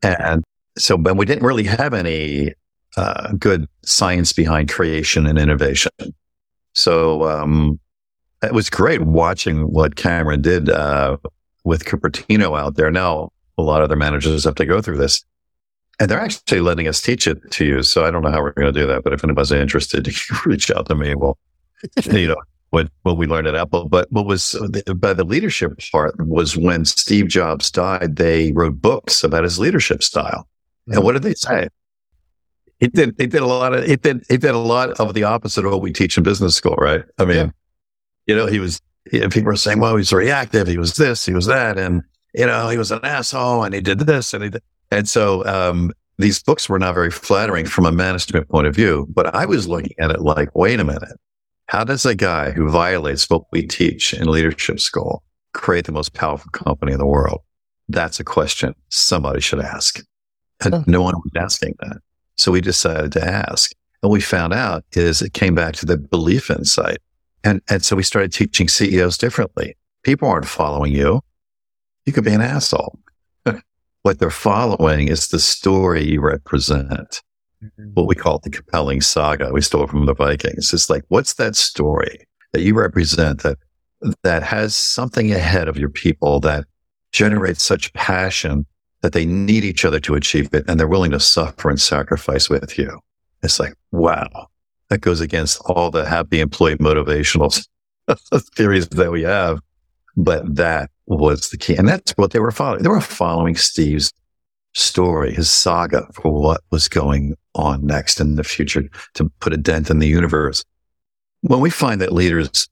And 0.01 0.43
so, 0.77 0.97
but 0.97 1.17
we 1.17 1.25
didn't 1.25 1.45
really 1.45 1.63
have 1.63 1.93
any 1.93 2.53
uh, 2.97 3.31
good 3.33 3.67
science 3.83 4.33
behind 4.33 4.69
creation 4.69 5.25
and 5.25 5.37
innovation. 5.37 5.91
So 6.73 7.23
um, 7.29 7.79
it 8.41 8.53
was 8.53 8.69
great 8.69 9.01
watching 9.01 9.71
what 9.71 9.95
Cameron 9.95 10.41
did 10.41 10.69
uh, 10.69 11.17
with 11.63 11.85
Cupertino 11.85 12.59
out 12.59 12.75
there. 12.75 12.91
Now, 12.91 13.31
a 13.57 13.61
lot 13.61 13.81
of 13.81 13.89
their 13.89 13.97
managers 13.97 14.45
have 14.45 14.55
to 14.55 14.65
go 14.65 14.81
through 14.81 14.97
this. 14.97 15.23
And 15.99 16.09
they're 16.09 16.19
actually 16.19 16.61
letting 16.61 16.87
us 16.87 16.99
teach 17.01 17.27
it 17.27 17.51
to 17.51 17.65
you. 17.65 17.83
So 17.83 18.05
I 18.05 18.09
don't 18.09 18.23
know 18.23 18.31
how 18.31 18.41
we're 18.41 18.53
going 18.53 18.73
to 18.73 18.79
do 18.79 18.87
that. 18.87 19.03
But 19.03 19.13
if 19.13 19.23
anybody's 19.23 19.51
interested, 19.51 20.07
you 20.07 20.13
reach 20.45 20.71
out 20.71 20.87
to 20.87 20.95
me. 20.95 21.13
Well, 21.13 21.37
you 22.11 22.29
know, 22.29 22.35
what, 22.71 22.89
what 23.03 23.17
we 23.17 23.27
learned 23.27 23.47
at 23.47 23.55
Apple. 23.55 23.87
But 23.87 24.11
what 24.11 24.25
was 24.25 24.55
by 24.95 25.13
the 25.13 25.23
leadership 25.23 25.79
part 25.91 26.15
was 26.25 26.57
when 26.57 26.85
Steve 26.85 27.27
Jobs 27.27 27.69
died, 27.69 28.15
they 28.15 28.51
wrote 28.53 28.81
books 28.81 29.23
about 29.23 29.43
his 29.43 29.59
leadership 29.59 30.01
style. 30.01 30.47
Mm-hmm. 30.87 30.93
And 30.93 31.03
what 31.03 31.13
did 31.13 31.23
they 31.23 31.35
say? 31.35 31.67
It 32.79 32.93
did, 32.93 33.15
it 33.19 33.29
did 33.29 33.41
a 33.41 33.45
lot 33.45 33.73
of, 33.73 33.83
it 33.83 34.01
did, 34.01 34.23
it 34.29 34.41
did 34.41 34.55
a 34.55 34.57
lot 34.57 34.89
of 34.99 35.13
the 35.13 35.23
opposite 35.23 35.65
of 35.65 35.71
what 35.71 35.81
we 35.81 35.93
teach 35.93 36.17
in 36.17 36.23
business 36.23 36.55
school, 36.55 36.75
right? 36.75 37.03
I 37.19 37.25
mean, 37.25 37.37
yeah. 37.37 37.49
you 38.25 38.35
know, 38.35 38.47
he 38.47 38.59
was, 38.59 38.81
people 39.11 39.43
were 39.43 39.55
saying, 39.55 39.79
well, 39.79 39.95
he's 39.97 40.11
reactive. 40.11 40.67
He 40.67 40.79
was 40.79 40.95
this, 40.95 41.25
he 41.25 41.33
was 41.33 41.45
that. 41.45 41.77
And, 41.77 42.01
you 42.33 42.47
know, 42.47 42.69
he 42.69 42.77
was 42.77 42.89
an 42.91 43.01
asshole 43.03 43.63
and 43.63 43.75
he 43.75 43.81
did 43.81 43.99
this 43.99 44.33
and 44.33 44.43
he 44.43 44.49
did. 44.49 44.63
And 44.89 45.07
so, 45.07 45.45
um, 45.45 45.91
these 46.17 46.41
books 46.41 46.69
were 46.69 46.79
not 46.79 46.93
very 46.93 47.11
flattering 47.11 47.65
from 47.65 47.85
a 47.85 47.91
management 47.91 48.47
point 48.47 48.67
of 48.67 48.75
view, 48.75 49.07
but 49.13 49.33
I 49.35 49.45
was 49.45 49.67
looking 49.67 49.93
at 49.99 50.11
it 50.11 50.21
like, 50.21 50.55
wait 50.55 50.79
a 50.79 50.83
minute. 50.83 51.19
How 51.71 51.85
does 51.85 52.05
a 52.05 52.13
guy 52.13 52.51
who 52.51 52.69
violates 52.69 53.29
what 53.29 53.43
we 53.53 53.65
teach 53.65 54.13
in 54.13 54.27
leadership 54.27 54.81
school 54.81 55.23
create 55.53 55.85
the 55.85 55.93
most 55.93 56.13
powerful 56.13 56.51
company 56.51 56.91
in 56.91 56.99
the 56.99 57.07
world? 57.07 57.39
That's 57.87 58.19
a 58.19 58.25
question 58.25 58.75
somebody 58.89 59.39
should 59.39 59.61
ask. 59.61 60.03
And 60.59 60.85
no 60.85 61.01
one 61.01 61.15
was 61.15 61.31
asking 61.37 61.75
that. 61.79 61.99
So 62.35 62.51
we 62.51 62.59
decided 62.59 63.13
to 63.13 63.23
ask. 63.23 63.71
And 64.03 64.11
we 64.11 64.19
found 64.19 64.51
out 64.51 64.83
is 64.91 65.21
it 65.21 65.33
came 65.33 65.55
back 65.55 65.75
to 65.75 65.85
the 65.85 65.95
belief 65.95 66.51
insight. 66.51 66.97
And, 67.45 67.61
and 67.69 67.85
so 67.85 67.95
we 67.95 68.03
started 68.03 68.33
teaching 68.33 68.67
CEOs 68.67 69.17
differently. 69.17 69.77
People 70.03 70.27
aren't 70.27 70.47
following 70.47 70.91
you. 70.91 71.21
You 72.05 72.11
could 72.11 72.25
be 72.25 72.33
an 72.33 72.41
asshole 72.41 72.99
what 74.01 74.19
they're 74.19 74.29
following 74.29 75.07
is 75.07 75.29
the 75.29 75.39
story 75.39 76.03
you 76.03 76.19
represent. 76.19 77.21
Mm-hmm. 77.63 77.89
What 77.93 78.07
we 78.07 78.15
call 78.15 78.39
the 78.39 78.49
compelling 78.49 79.01
saga 79.01 79.51
we 79.51 79.61
stole 79.61 79.87
from 79.87 80.05
the 80.05 80.15
Vikings. 80.15 80.73
It's 80.73 80.89
like, 80.89 81.03
what's 81.09 81.35
that 81.35 81.55
story 81.55 82.27
that 82.53 82.61
you 82.61 82.73
represent 82.73 83.43
that 83.43 83.57
that 84.23 84.41
has 84.41 84.75
something 84.75 85.31
ahead 85.31 85.67
of 85.67 85.77
your 85.77 85.89
people 85.89 86.39
that 86.39 86.65
generates 87.11 87.61
such 87.61 87.93
passion 87.93 88.65
that 89.01 89.13
they 89.13 89.25
need 89.25 89.63
each 89.63 89.85
other 89.85 89.99
to 89.99 90.15
achieve 90.15 90.53
it 90.53 90.65
and 90.67 90.79
they're 90.79 90.87
willing 90.87 91.11
to 91.11 91.19
suffer 91.19 91.69
and 91.69 91.79
sacrifice 91.79 92.49
with 92.49 92.77
you. 92.77 92.99
It's 93.43 93.59
like, 93.59 93.73
wow, 93.91 94.47
that 94.89 95.01
goes 95.01 95.21
against 95.21 95.61
all 95.65 95.91
the 95.91 96.07
happy 96.07 96.39
employee 96.39 96.77
motivational 96.77 97.65
theories 98.55 98.87
that 98.89 99.11
we 99.11 99.23
have. 99.23 99.59
But 100.17 100.55
that 100.55 100.91
was 101.05 101.49
the 101.49 101.57
key. 101.57 101.75
And 101.75 101.87
that's 101.87 102.11
what 102.11 102.31
they 102.31 102.39
were 102.39 102.51
following. 102.51 102.83
They 102.83 102.89
were 102.89 103.01
following 103.01 103.55
Steve's 103.55 104.11
story, 104.73 105.33
his 105.33 105.49
saga 105.49 106.07
for 106.13 106.31
what 106.31 106.61
was 106.71 106.87
going 106.87 107.35
on 107.55 107.85
next 107.85 108.19
in 108.19 108.35
the 108.35 108.43
future 108.43 108.89
to 109.15 109.29
put 109.39 109.53
a 109.53 109.57
dent 109.57 109.89
in 109.89 109.99
the 109.99 110.07
universe. 110.07 110.63
When 111.41 111.59
we 111.59 111.69
find 111.69 111.99
that 112.01 112.13
leaders 112.13 112.69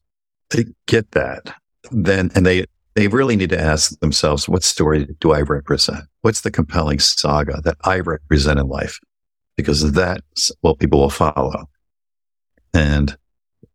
get 0.88 1.12
that, 1.12 1.54
then, 1.92 2.32
and 2.36 2.46
they, 2.46 2.66
they 2.96 3.08
really 3.08 3.36
need 3.36 3.50
to 3.50 3.60
ask 3.60 4.00
themselves, 4.00 4.48
what 4.48 4.64
story 4.64 5.08
do 5.20 5.32
I 5.32 5.42
represent? 5.42 6.06
What's 6.22 6.42
the 6.42 6.52
compelling 6.52 7.00
saga 7.00 7.62
that 7.62 7.78
I 7.84 8.00
represent 8.00 8.60
in 8.60 8.68
life? 8.68 9.00
Because 9.56 9.92
that's 9.92 10.52
what 10.62 10.80
people 10.80 11.00
will 11.00 11.10
follow. 11.10 11.70
And 12.74 13.18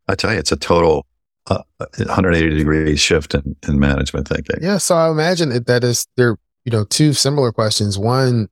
I 0.07 0.15
tell 0.15 0.31
you, 0.33 0.39
it's 0.39 0.51
a 0.51 0.57
total 0.57 1.05
uh, 1.47 1.61
a 1.79 1.87
180 2.05 2.57
degree 2.57 2.95
shift 2.95 3.35
in, 3.35 3.55
in 3.67 3.79
management 3.79 4.27
thinking. 4.27 4.57
Yeah. 4.61 4.77
So 4.77 4.95
I 4.95 5.11
imagine 5.11 5.49
that, 5.49 5.67
that 5.67 5.83
is 5.83 6.07
there, 6.17 6.37
you 6.65 6.71
know, 6.71 6.83
two 6.83 7.13
similar 7.13 7.51
questions. 7.51 7.97
One, 7.97 8.49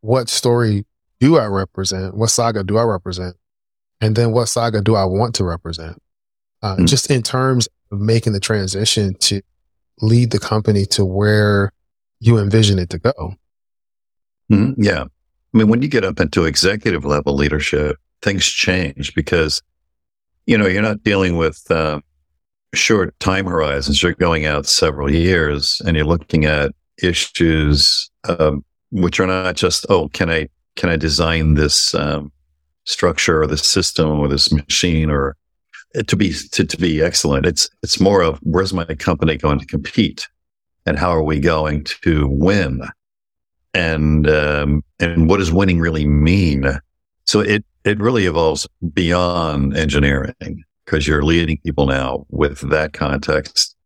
what 0.00 0.28
story 0.28 0.86
do 1.20 1.36
I 1.36 1.46
represent? 1.46 2.16
What 2.16 2.30
saga 2.30 2.64
do 2.64 2.78
I 2.78 2.84
represent? 2.84 3.36
And 4.00 4.14
then 4.14 4.32
what 4.32 4.46
saga 4.46 4.80
do 4.80 4.94
I 4.94 5.04
want 5.04 5.34
to 5.36 5.44
represent? 5.44 6.00
Uh, 6.62 6.76
mm-hmm. 6.76 6.86
Just 6.86 7.10
in 7.10 7.22
terms 7.22 7.68
of 7.90 8.00
making 8.00 8.32
the 8.32 8.40
transition 8.40 9.14
to 9.20 9.42
lead 10.00 10.30
the 10.30 10.38
company 10.38 10.86
to 10.86 11.04
where 11.04 11.72
you 12.20 12.38
envision 12.38 12.78
it 12.78 12.90
to 12.90 12.98
go. 12.98 13.34
Mm-hmm. 14.50 14.80
Yeah. 14.80 15.02
I 15.02 15.58
mean, 15.58 15.68
when 15.68 15.82
you 15.82 15.88
get 15.88 16.04
up 16.04 16.20
into 16.20 16.44
executive 16.44 17.04
level 17.04 17.34
leadership, 17.34 17.96
things 18.22 18.46
change 18.46 19.14
because, 19.14 19.62
you 20.46 20.56
know, 20.56 20.66
you're 20.66 20.82
not 20.82 21.02
dealing 21.02 21.36
with, 21.36 21.68
uh, 21.70 22.00
short 22.74 23.18
time 23.18 23.46
horizons. 23.46 24.02
You're 24.02 24.12
going 24.12 24.46
out 24.46 24.66
several 24.66 25.12
years 25.12 25.80
and 25.84 25.96
you're 25.96 26.06
looking 26.06 26.44
at 26.44 26.72
issues, 27.02 28.10
um, 28.28 28.64
which 28.90 29.20
are 29.20 29.26
not 29.26 29.56
just, 29.56 29.86
oh, 29.88 30.08
can 30.08 30.30
I, 30.30 30.48
can 30.76 30.90
I 30.90 30.96
design 30.96 31.54
this, 31.54 31.94
um, 31.94 32.32
structure 32.84 33.42
or 33.42 33.46
this 33.46 33.66
system 33.66 34.18
or 34.18 34.28
this 34.28 34.50
machine 34.50 35.10
or 35.10 35.36
to 36.06 36.16
be, 36.16 36.32
to, 36.52 36.64
to 36.64 36.76
be 36.76 37.02
excellent. 37.02 37.46
It's, 37.46 37.68
it's 37.82 38.00
more 38.00 38.22
of 38.22 38.38
where's 38.42 38.72
my 38.72 38.84
company 38.84 39.36
going 39.36 39.58
to 39.58 39.66
compete 39.66 40.26
and 40.86 40.98
how 40.98 41.10
are 41.10 41.22
we 41.22 41.38
going 41.38 41.84
to 42.02 42.26
win? 42.28 42.82
And, 43.74 44.28
um, 44.28 44.82
and 44.98 45.28
what 45.28 45.36
does 45.36 45.52
winning 45.52 45.80
really 45.80 46.06
mean? 46.06 46.64
So 47.26 47.40
it, 47.40 47.64
it 47.84 48.00
really 48.00 48.24
evolves 48.24 48.66
beyond 48.92 49.76
engineering 49.76 50.64
because 50.84 51.06
you're 51.06 51.22
leading 51.22 51.58
people 51.58 51.86
now 51.86 52.26
with 52.30 52.60
that 52.70 52.94
context. 52.94 53.76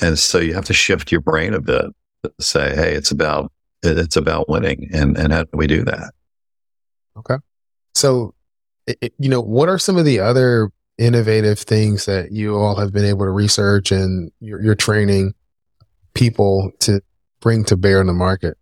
And 0.00 0.18
so 0.18 0.38
you 0.38 0.54
have 0.54 0.64
to 0.66 0.72
shift 0.72 1.12
your 1.12 1.20
brain 1.20 1.52
a 1.52 1.60
bit 1.60 1.86
say, 2.40 2.74
Hey, 2.74 2.94
it's 2.94 3.10
about, 3.10 3.52
it's 3.82 4.16
about 4.16 4.48
winning. 4.48 4.88
And, 4.92 5.16
and 5.16 5.32
how 5.32 5.44
do 5.44 5.50
we 5.54 5.66
do 5.66 5.84
that? 5.84 6.12
Okay. 7.16 7.36
So, 7.94 8.34
it, 8.86 9.14
you 9.18 9.28
know, 9.28 9.40
what 9.40 9.68
are 9.68 9.78
some 9.78 9.96
of 9.96 10.04
the 10.04 10.20
other 10.20 10.70
innovative 10.98 11.58
things 11.58 12.06
that 12.06 12.32
you 12.32 12.56
all 12.56 12.76
have 12.76 12.92
been 12.92 13.04
able 13.04 13.24
to 13.26 13.30
research 13.30 13.90
and 13.90 14.30
you're, 14.40 14.62
you're 14.62 14.74
training 14.74 15.34
people 16.14 16.70
to 16.80 17.00
bring 17.40 17.64
to 17.64 17.76
bear 17.76 18.00
in 18.00 18.06
the 18.06 18.12
market? 18.12 18.56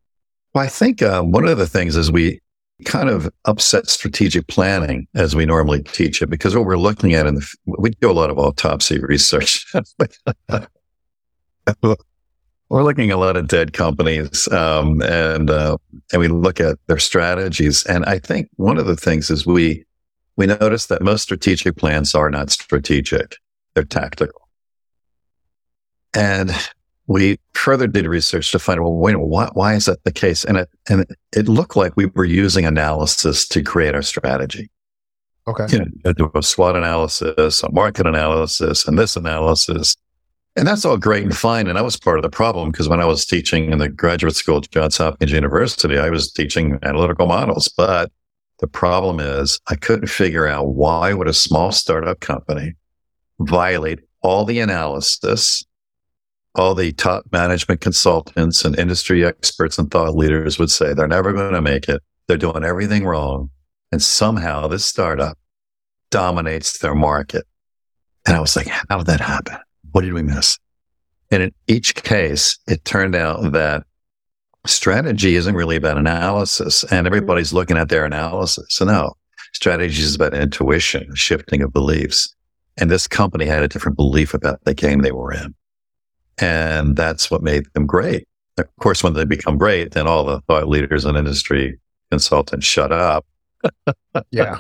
Well, 0.55 0.65
I 0.65 0.69
think 0.69 1.03
uh, 1.03 1.23
one 1.23 1.47
of 1.47 1.59
the 1.59 1.67
things 1.67 1.97
is 1.97 2.13
we 2.13 2.41
kind 2.85 3.09
of 3.09 3.31
upset 3.45 3.89
strategic 3.89 4.47
planning 4.49 5.07
as 5.15 5.35
we 5.35 5.47
normally 5.47 5.83
teach 5.83 6.21
it 6.21 6.29
because 6.29 6.57
what 6.57 6.65
we're 6.65 6.77
looking 6.77 7.15
at 7.15 7.27
in 7.27 7.37
the 7.37 7.49
we 7.67 7.91
do 7.91 8.11
a 8.11 8.13
lot 8.13 8.31
of 8.31 8.39
autopsy 8.39 8.99
research 9.01 9.73
we're 12.69 12.83
looking 12.83 13.11
at 13.11 13.17
a 13.17 13.19
lot 13.19 13.37
of 13.37 13.47
dead 13.47 13.73
companies 13.73 14.49
um, 14.53 15.01
and 15.03 15.51
uh, 15.51 15.77
and 16.13 16.21
we 16.21 16.29
look 16.29 16.61
at 16.61 16.79
their 16.87 16.99
strategies 16.99 17.85
and 17.87 18.05
i 18.07 18.19
think 18.19 18.49
one 18.57 18.79
of 18.79 18.87
the 18.87 18.97
things 18.97 19.31
is 19.31 19.47
we 19.47 19.85
we 20.37 20.47
notice 20.47 20.87
that 20.87 21.03
most 21.03 21.23
strategic 21.23 21.77
plans 21.77 22.15
are 22.15 22.31
not 22.31 22.51
strategic 22.51 23.37
they're 23.75 23.85
tactical 23.85 24.49
and 26.15 26.53
we 27.07 27.39
further 27.53 27.87
did 27.87 28.07
research 28.07 28.51
to 28.53 28.59
find, 28.59 28.81
well, 28.81 28.95
wait, 28.95 29.19
why, 29.19 29.51
why 29.53 29.75
is 29.75 29.87
that 29.87 30.03
the 30.05 30.13
case? 30.13 30.45
And 30.45 30.59
it, 30.59 30.71
and 30.89 31.05
it 31.33 31.49
looked 31.49 31.77
like 31.77 31.97
we 31.97 32.07
were 32.07 32.25
using 32.25 32.65
analysis 32.65 33.47
to 33.49 33.63
create 33.63 33.95
our 33.95 34.03
strategy. 34.03 34.71
Okay. 35.47 35.67
You 35.69 35.85
know, 36.05 36.13
do 36.15 36.31
a 36.35 36.43
SWOT 36.43 36.77
analysis, 36.77 37.63
a 37.63 37.71
market 37.71 38.07
analysis, 38.07 38.89
and 38.89 38.99
this 38.99 39.17
analysis. 39.17 39.95
And 40.57 40.69
that's 40.69 40.85
all 40.85 40.97
great 40.97 41.25
and 41.25 41.37
fine. 41.37 41.67
And 41.67 41.79
I 41.79 41.83
was 41.83 41.97
part 41.97 42.19
of 42.19 42.23
the 42.23 42.31
problem 42.31 42.71
because 42.71 42.89
when 42.89 43.01
I 43.01 43.05
was 43.05 43.27
teaching 43.27 43.73
in 43.73 43.79
the 43.79 43.89
graduate 43.89 44.37
school 44.37 44.59
at 44.59 44.71
Johns 44.71 44.99
Hopkins 44.99 45.33
University, 45.33 45.99
I 45.99 46.11
was 46.11 46.31
teaching 46.31 46.79
analytical 46.83 47.27
models. 47.27 47.69
But 47.77 48.13
the 48.61 48.69
problem 48.69 49.19
is 49.19 49.59
I 49.67 49.75
couldn't 49.75 50.07
figure 50.07 50.47
out 50.47 50.69
why 50.69 51.13
would 51.13 51.27
a 51.27 51.35
small 51.35 51.73
startup 51.73 52.21
company 52.21 52.75
violate 53.41 54.01
all 54.23 54.45
the 54.45 54.61
analysis 54.61 55.65
all 56.55 56.75
the 56.75 56.93
top 56.93 57.25
management 57.33 57.81
consultants 57.81 58.65
and 58.65 58.79
industry 58.79 59.25
experts 59.25 59.79
and 59.79 59.91
thought 59.91 60.15
leaders 60.15 60.59
would 60.59 60.71
say 60.71 60.95
they're 60.95 61.09
never 61.09 61.33
going 61.33 61.53
to 61.53 61.61
make 61.61 61.89
it. 61.89 62.03
They're 62.27 62.37
doing 62.37 62.65
everything 62.65 63.05
wrong. 63.05 63.51
And 63.91 64.01
somehow 64.03 64.69
this 64.69 64.85
startup 64.85 65.37
dominates 66.11 66.79
their 66.79 66.95
market. 66.95 67.45
And 68.27 68.37
I 68.37 68.41
was 68.41 68.57
like, 68.57 68.69
how 68.69 68.99
did 68.99 69.07
that 69.07 69.21
happen? 69.21 69.57
What 69.95 70.03
did 70.03 70.13
we 70.13 70.23
miss? 70.23 70.59
And 71.31 71.41
in 71.41 71.55
each 71.69 71.95
case, 71.95 72.59
it 72.67 72.85
turned 72.85 73.15
out 73.15 73.53
that 73.53 73.85
strategy 74.67 75.37
isn't 75.37 75.55
really 75.55 75.77
about 75.77 75.99
analysis 75.99 76.83
and 76.83 76.91
mm-hmm. 76.91 77.07
everybody's 77.07 77.53
looking 77.53 77.77
at 77.77 77.91
their 77.91 78.05
analysis. 78.05 78.67
So 78.71 78.85
no, 78.87 79.15
strategy 79.53 80.03
is 80.03 80.17
about 80.17 80.35
intuition, 80.35 81.15
shifting 81.15 81.63
of 81.63 81.73
beliefs. 81.73 82.35
And 82.77 82.91
this 82.91 83.07
company 83.07 83.45
had 83.45 83.63
a 83.63 83.69
different 83.69 83.97
belief 83.97 84.35
about 84.35 84.65
the 84.65 84.75
game 84.75 85.03
they 85.03 85.13
were 85.13 85.33
in. 85.33 85.55
And 86.39 86.97
that's 86.97 87.31
what 87.31 87.43
made 87.45 87.73
them 87.75 87.87
great. 87.87 88.27
Of 88.59 88.67
course, 88.81 89.05
when 89.05 89.13
they 89.13 89.25
become 89.25 89.59
great, 89.59 89.93
then 89.93 90.09
all 90.09 90.25
the 90.25 90.41
thought 90.41 90.69
leaders 90.69 91.05
and 91.05 91.17
industry 91.17 91.79
consultants 92.11 92.67
shut 92.67 92.91
up. 92.91 93.25
yeah. 94.33 94.59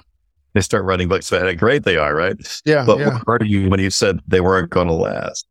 They 0.54 0.60
start 0.60 0.84
writing 0.84 1.08
books 1.08 1.30
about 1.30 1.46
how 1.46 1.52
great 1.52 1.82
they 1.82 1.96
are, 1.96 2.14
right? 2.14 2.36
Yeah. 2.64 2.84
But 2.86 2.98
yeah. 3.00 3.18
where 3.24 3.38
are 3.40 3.44
you 3.44 3.68
when 3.68 3.80
you 3.80 3.90
said 3.90 4.20
they 4.26 4.40
weren't 4.40 4.70
going 4.70 4.86
to 4.86 4.94
last? 4.94 5.46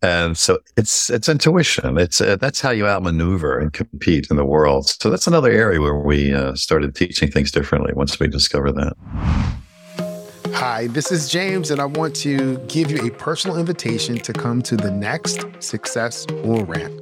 And 0.00 0.36
so 0.36 0.58
it's 0.76 1.10
it's 1.10 1.28
intuition. 1.28 1.98
It's 1.98 2.20
uh, 2.20 2.36
that's 2.36 2.60
how 2.60 2.70
you 2.70 2.86
outmaneuver 2.86 3.58
and 3.58 3.72
compete 3.72 4.28
in 4.30 4.36
the 4.36 4.44
world. 4.44 4.86
So 4.86 5.10
that's 5.10 5.26
another 5.26 5.50
area 5.50 5.80
where 5.80 5.96
we 5.96 6.32
uh, 6.32 6.54
started 6.54 6.94
teaching 6.94 7.30
things 7.30 7.50
differently 7.50 7.94
once 7.94 8.20
we 8.20 8.28
discovered 8.28 8.72
that. 8.72 8.92
Hi, 10.52 10.88
this 10.88 11.10
is 11.10 11.30
James, 11.30 11.70
and 11.70 11.80
I 11.80 11.86
want 11.86 12.14
to 12.16 12.58
give 12.68 12.90
you 12.90 13.06
a 13.06 13.10
personal 13.10 13.58
invitation 13.58 14.18
to 14.18 14.32
come 14.32 14.62
to 14.62 14.76
the 14.76 14.90
next 14.90 15.46
Success 15.58 16.26
on 16.44 16.64
Ramp. 16.66 17.00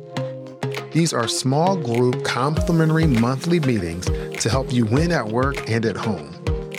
These 0.92 1.12
are 1.12 1.26
small 1.26 1.76
group 1.76 2.24
complimentary 2.24 3.06
monthly 3.06 3.60
meetings 3.60 4.06
to 4.42 4.48
help 4.48 4.72
you 4.72 4.86
win 4.86 5.10
at 5.10 5.26
work 5.26 5.68
and 5.68 5.84
at 5.84 5.96
home. 5.96 6.34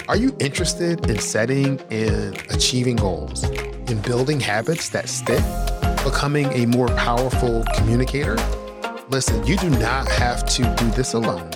Are 0.09 0.17
you 0.17 0.35
interested 0.39 1.09
in 1.09 1.17
setting 1.19 1.79
and 1.89 2.35
achieving 2.49 2.97
goals, 2.97 3.45
in 3.89 4.01
building 4.01 4.37
habits 4.37 4.89
that 4.89 5.07
stick, 5.07 5.41
becoming 6.03 6.51
a 6.51 6.65
more 6.65 6.89
powerful 6.89 7.63
communicator? 7.75 8.35
Listen, 9.09 9.45
you 9.47 9.55
do 9.55 9.69
not 9.69 10.09
have 10.09 10.45
to 10.45 10.63
do 10.75 10.89
this 10.91 11.13
alone. 11.13 11.49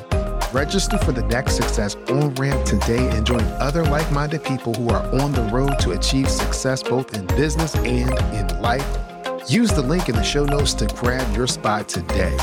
Register 0.53 0.97
for 0.99 1.11
the 1.11 1.23
next 1.23 1.57
Success 1.57 1.95
on 2.09 2.33
Ramp 2.35 2.65
today 2.65 3.09
and 3.09 3.25
join 3.25 3.43
other 3.59 3.83
like 3.83 4.09
minded 4.13 4.45
people 4.45 4.73
who 4.73 4.89
are 4.89 5.03
on 5.21 5.33
the 5.33 5.43
road 5.51 5.77
to 5.79 5.91
achieve 5.91 6.29
success 6.29 6.81
both 6.81 7.13
in 7.17 7.25
business 7.27 7.75
and 7.75 8.13
in 8.33 8.61
life. 8.61 8.87
Use 9.49 9.71
the 9.71 9.81
link 9.81 10.07
in 10.07 10.15
the 10.15 10.23
show 10.23 10.45
notes 10.45 10.73
to 10.75 10.85
grab 10.95 11.35
your 11.35 11.47
spot 11.47 11.89
today. 11.89 12.37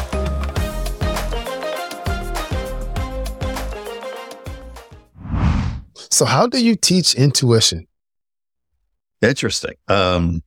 So, 6.15 6.25
how 6.27 6.47
do 6.47 6.65
you 6.65 6.77
teach 6.77 7.17
intuition? 7.17 7.89
Interesting. 9.21 9.75
Um, 9.89 10.45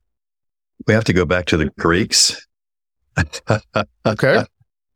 we 0.86 0.94
have 0.94 1.04
to 1.04 1.12
go 1.12 1.26
back 1.26 1.44
to 1.46 1.58
the 1.58 1.66
Greeks. 1.78 2.46
Okay. 4.06 4.44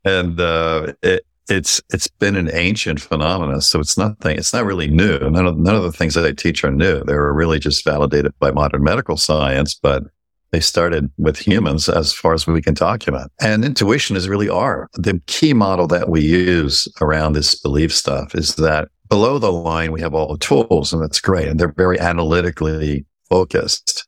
and 0.05 0.39
uh, 0.39 0.93
it, 1.03 1.25
it's 1.49 1.81
it's 1.93 2.07
been 2.07 2.37
an 2.37 2.49
ancient 2.53 3.01
phenomenon, 3.01 3.59
so 3.61 3.81
it's 3.81 3.97
nothing. 3.97 4.37
It's 4.37 4.53
not 4.53 4.65
really 4.65 4.87
new. 4.87 5.19
None 5.19 5.45
of 5.45 5.57
none 5.57 5.75
of 5.75 5.83
the 5.83 5.91
things 5.91 6.15
that 6.15 6.25
I 6.25 6.31
teach 6.31 6.63
are 6.63 6.71
new. 6.71 7.03
They 7.03 7.13
were 7.13 7.33
really 7.33 7.59
just 7.59 7.83
validated 7.83 8.33
by 8.39 8.51
modern 8.51 8.81
medical 8.81 9.17
science, 9.17 9.75
but 9.75 10.03
they 10.51 10.61
started 10.61 11.11
with 11.17 11.37
humans 11.37 11.89
as 11.89 12.13
far 12.13 12.33
as 12.33 12.47
we 12.47 12.61
can 12.61 12.73
document. 12.73 13.29
And 13.41 13.65
intuition 13.65 14.15
is 14.15 14.29
really 14.29 14.49
our 14.49 14.89
the 14.93 15.21
key 15.27 15.53
model 15.53 15.85
that 15.87 16.09
we 16.09 16.21
use 16.21 16.87
around 17.01 17.33
this 17.33 17.59
belief 17.59 17.93
stuff 17.93 18.33
is 18.33 18.55
that 18.55 18.87
below 19.13 19.37
the 19.37 19.51
line 19.51 19.91
we 19.91 20.01
have 20.01 20.13
all 20.13 20.31
the 20.31 20.39
tools, 20.39 20.91
and 20.91 21.01
that's 21.01 21.21
great, 21.21 21.47
and 21.47 21.59
they're 21.59 21.71
very 21.71 21.99
analytically 21.99 23.05
focused, 23.29 24.07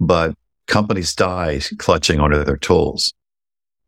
but 0.00 0.34
companies 0.66 1.14
die 1.14 1.60
clutching 1.78 2.20
onto 2.20 2.42
their 2.42 2.56
tools 2.56 3.12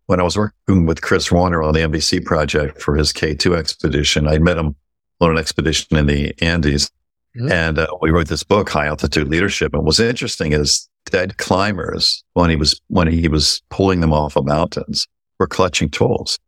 when 0.09 0.20
I 0.20 0.22
was 0.22 0.38
working 0.38 0.87
with 0.87 1.02
Chris 1.02 1.31
Warner 1.31 1.62
on 1.62 1.74
the 1.74 1.81
NBC 1.81 2.24
project 2.24 2.81
for 2.81 2.96
his 2.96 3.12
K2 3.12 3.54
expedition, 3.54 4.26
I 4.26 4.38
met 4.38 4.57
him 4.57 4.74
on 5.20 5.31
an 5.31 5.37
expedition 5.37 5.98
in 5.98 6.07
the 6.07 6.33
Andes. 6.40 6.90
Mm-hmm. 7.37 7.52
And 7.52 7.78
uh, 7.78 7.88
we 8.00 8.11
wrote 8.11 8.28
this 8.28 8.42
book, 8.42 8.70
High 8.70 8.87
Altitude 8.87 9.28
Leadership. 9.28 9.74
And 9.74 9.85
what's 9.85 10.00
interesting 10.00 10.52
is 10.54 10.88
dead 11.11 11.37
climbers, 11.37 12.24
when 12.33 12.48
he 12.48 12.57
was, 12.57 12.81
when 12.88 13.07
he 13.07 13.28
was 13.28 13.61
pulling 13.68 14.00
them 14.00 14.14
off 14.14 14.35
of 14.35 14.46
mountains, 14.46 15.07
were 15.38 15.46
clutching 15.46 15.90
tools. 15.90 16.38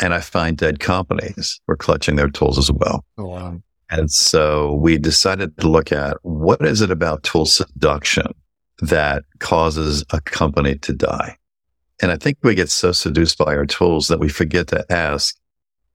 And 0.00 0.14
I 0.14 0.20
find 0.20 0.56
dead 0.56 0.80
companies 0.80 1.60
were 1.66 1.76
clutching 1.76 2.16
their 2.16 2.28
tools 2.28 2.58
as 2.58 2.70
well. 2.70 3.04
Oh, 3.16 3.26
wow. 3.26 3.62
And 3.90 4.10
so 4.10 4.74
we 4.74 4.98
decided 4.98 5.56
to 5.58 5.68
look 5.68 5.92
at 5.92 6.18
what 6.22 6.60
is 6.62 6.82
it 6.82 6.90
about 6.90 7.22
tool 7.22 7.46
seduction 7.46 8.26
that 8.80 9.24
causes 9.40 10.04
a 10.10 10.20
company 10.20 10.76
to 10.76 10.92
die? 10.92 11.36
And 12.00 12.12
I 12.12 12.16
think 12.16 12.38
we 12.42 12.54
get 12.54 12.70
so 12.70 12.92
seduced 12.92 13.38
by 13.38 13.56
our 13.56 13.66
tools 13.66 14.08
that 14.08 14.20
we 14.20 14.28
forget 14.28 14.68
to 14.68 14.84
ask, 14.92 15.36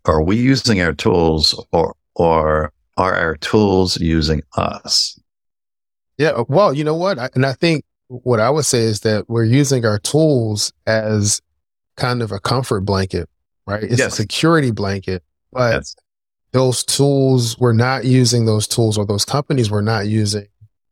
are 0.05 0.21
we 0.21 0.35
using 0.35 0.81
our 0.81 0.91
tools 0.91 1.53
or, 1.71 1.95
or 2.15 2.73
are 2.97 3.15
our 3.15 3.37
tools 3.37 3.97
using 4.01 4.41
us? 4.57 5.17
Yeah. 6.17 6.29
Uh, 6.29 6.45
well, 6.47 6.73
you 6.73 6.83
know 6.83 6.95
what? 6.95 7.19
I, 7.19 7.29
and 7.35 7.45
I 7.45 7.53
think 7.53 7.85
what 8.07 8.39
I 8.39 8.49
would 8.49 8.65
say 8.65 8.79
is 8.79 8.99
that 9.01 9.29
we're 9.29 9.45
using 9.45 9.85
our 9.85 9.97
tools 9.97 10.73
as 10.85 11.41
kind 11.95 12.21
of 12.21 12.31
a 12.31 12.39
comfort 12.39 12.81
blanket, 12.81 13.29
right? 13.65 13.83
It's 13.83 13.99
yes. 13.99 14.13
a 14.13 14.15
security 14.15 14.71
blanket, 14.71 15.23
but 15.51 15.73
yes. 15.73 15.95
those 16.51 16.83
tools, 16.83 17.57
we're 17.59 17.73
not 17.73 18.05
using 18.05 18.45
those 18.45 18.67
tools 18.67 18.97
or 18.97 19.05
those 19.05 19.25
companies 19.25 19.69
were 19.69 19.81
not 19.81 20.07
using 20.07 20.47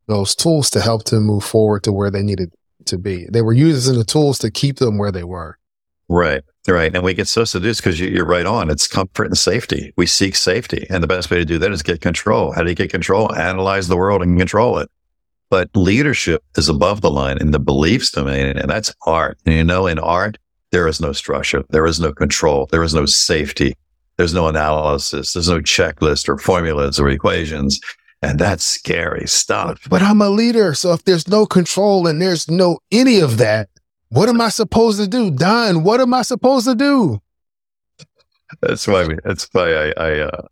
those 0.06 0.34
tools 0.34 0.70
to 0.70 0.80
help 0.80 1.04
to 1.04 1.20
move 1.20 1.44
forward 1.44 1.82
to 1.84 1.92
where 1.92 2.10
they 2.10 2.22
needed 2.22 2.52
to 2.86 2.98
be. 2.98 3.26
They 3.30 3.42
were 3.42 3.52
using 3.52 3.96
the 3.96 4.04
tools 4.04 4.38
to 4.40 4.50
keep 4.50 4.76
them 4.76 4.98
where 4.98 5.12
they 5.12 5.24
were. 5.24 5.58
Right. 6.08 6.42
Right. 6.68 6.94
And 6.94 7.02
we 7.02 7.14
get 7.14 7.26
so 7.26 7.44
seduced 7.44 7.80
because 7.80 7.98
you, 7.98 8.22
are 8.22 8.26
right 8.26 8.46
on. 8.46 8.70
It's 8.70 8.86
comfort 8.86 9.24
and 9.24 9.38
safety. 9.38 9.92
We 9.96 10.06
seek 10.06 10.36
safety. 10.36 10.86
And 10.90 11.02
the 11.02 11.08
best 11.08 11.30
way 11.30 11.38
to 11.38 11.44
do 11.44 11.58
that 11.58 11.72
is 11.72 11.82
get 11.82 12.00
control. 12.00 12.52
How 12.52 12.62
do 12.62 12.68
you 12.68 12.76
get 12.76 12.90
control? 12.90 13.34
Analyze 13.34 13.88
the 13.88 13.96
world 13.96 14.22
and 14.22 14.38
control 14.38 14.78
it. 14.78 14.90
But 15.50 15.70
leadership 15.74 16.42
is 16.56 16.68
above 16.68 17.00
the 17.00 17.10
line 17.10 17.38
in 17.38 17.50
the 17.50 17.58
beliefs 17.58 18.10
domain. 18.10 18.56
And 18.56 18.70
that's 18.70 18.94
art. 19.06 19.38
And 19.44 19.54
you 19.54 19.64
know, 19.64 19.86
in 19.86 19.98
art, 19.98 20.38
there 20.72 20.88
is 20.88 21.00
no 21.00 21.12
structure. 21.12 21.62
There 21.68 21.86
is 21.86 22.00
no 22.00 22.12
control. 22.12 22.66
There 22.66 22.82
is 22.82 22.94
no 22.94 23.06
safety. 23.06 23.74
There's 24.16 24.34
no 24.34 24.48
analysis. 24.48 25.34
There's 25.34 25.48
no 25.48 25.60
checklist 25.60 26.28
or 26.28 26.38
formulas 26.38 26.98
or 26.98 27.08
equations. 27.08 27.78
And 28.22 28.38
that's 28.38 28.64
scary 28.64 29.26
stuff. 29.26 29.86
But 29.88 30.02
I'm 30.02 30.22
a 30.22 30.30
leader. 30.30 30.74
So 30.74 30.92
if 30.92 31.04
there's 31.04 31.28
no 31.28 31.44
control 31.44 32.06
and 32.06 32.20
there's 32.20 32.50
no 32.50 32.78
any 32.90 33.20
of 33.20 33.38
that, 33.38 33.68
what 34.08 34.28
am 34.28 34.40
I 34.40 34.48
supposed 34.48 34.98
to 35.00 35.06
do? 35.06 35.30
Don, 35.30 35.84
what 35.84 36.00
am 36.00 36.14
I 36.14 36.22
supposed 36.22 36.66
to 36.66 36.74
do? 36.74 37.20
That's 38.60 38.86
why, 38.86 39.06
we, 39.06 39.16
that's 39.24 39.48
why 39.52 39.72
I, 39.72 39.92
I, 39.96 40.18
uh, 40.20 40.42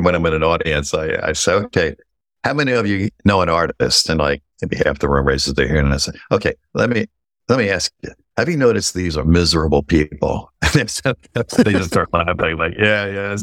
when 0.00 0.14
I'm 0.14 0.24
in 0.26 0.34
an 0.34 0.44
audience, 0.44 0.94
I, 0.94 1.18
I 1.22 1.32
say, 1.32 1.52
okay, 1.52 1.96
how 2.44 2.54
many 2.54 2.72
of 2.72 2.86
you 2.86 3.10
know 3.24 3.42
an 3.42 3.48
artist? 3.48 4.08
And 4.08 4.20
like 4.20 4.42
maybe 4.62 4.76
half 4.84 5.00
the 5.00 5.08
room 5.08 5.26
raises 5.26 5.54
their 5.54 5.68
hand 5.68 5.86
and 5.86 5.94
I 5.94 5.98
say, 5.98 6.12
okay, 6.30 6.54
let 6.74 6.88
me, 6.88 7.06
let 7.48 7.58
me 7.58 7.68
ask 7.68 7.92
you, 8.02 8.10
have 8.36 8.48
you 8.48 8.56
noticed 8.56 8.94
these 8.94 9.16
are 9.16 9.24
miserable 9.24 9.82
people? 9.82 10.52
they 10.74 11.72
just 11.72 11.90
start 11.90 12.12
laughing 12.12 12.56
like, 12.56 12.74
yeah, 12.78 13.06
yeah. 13.06 13.36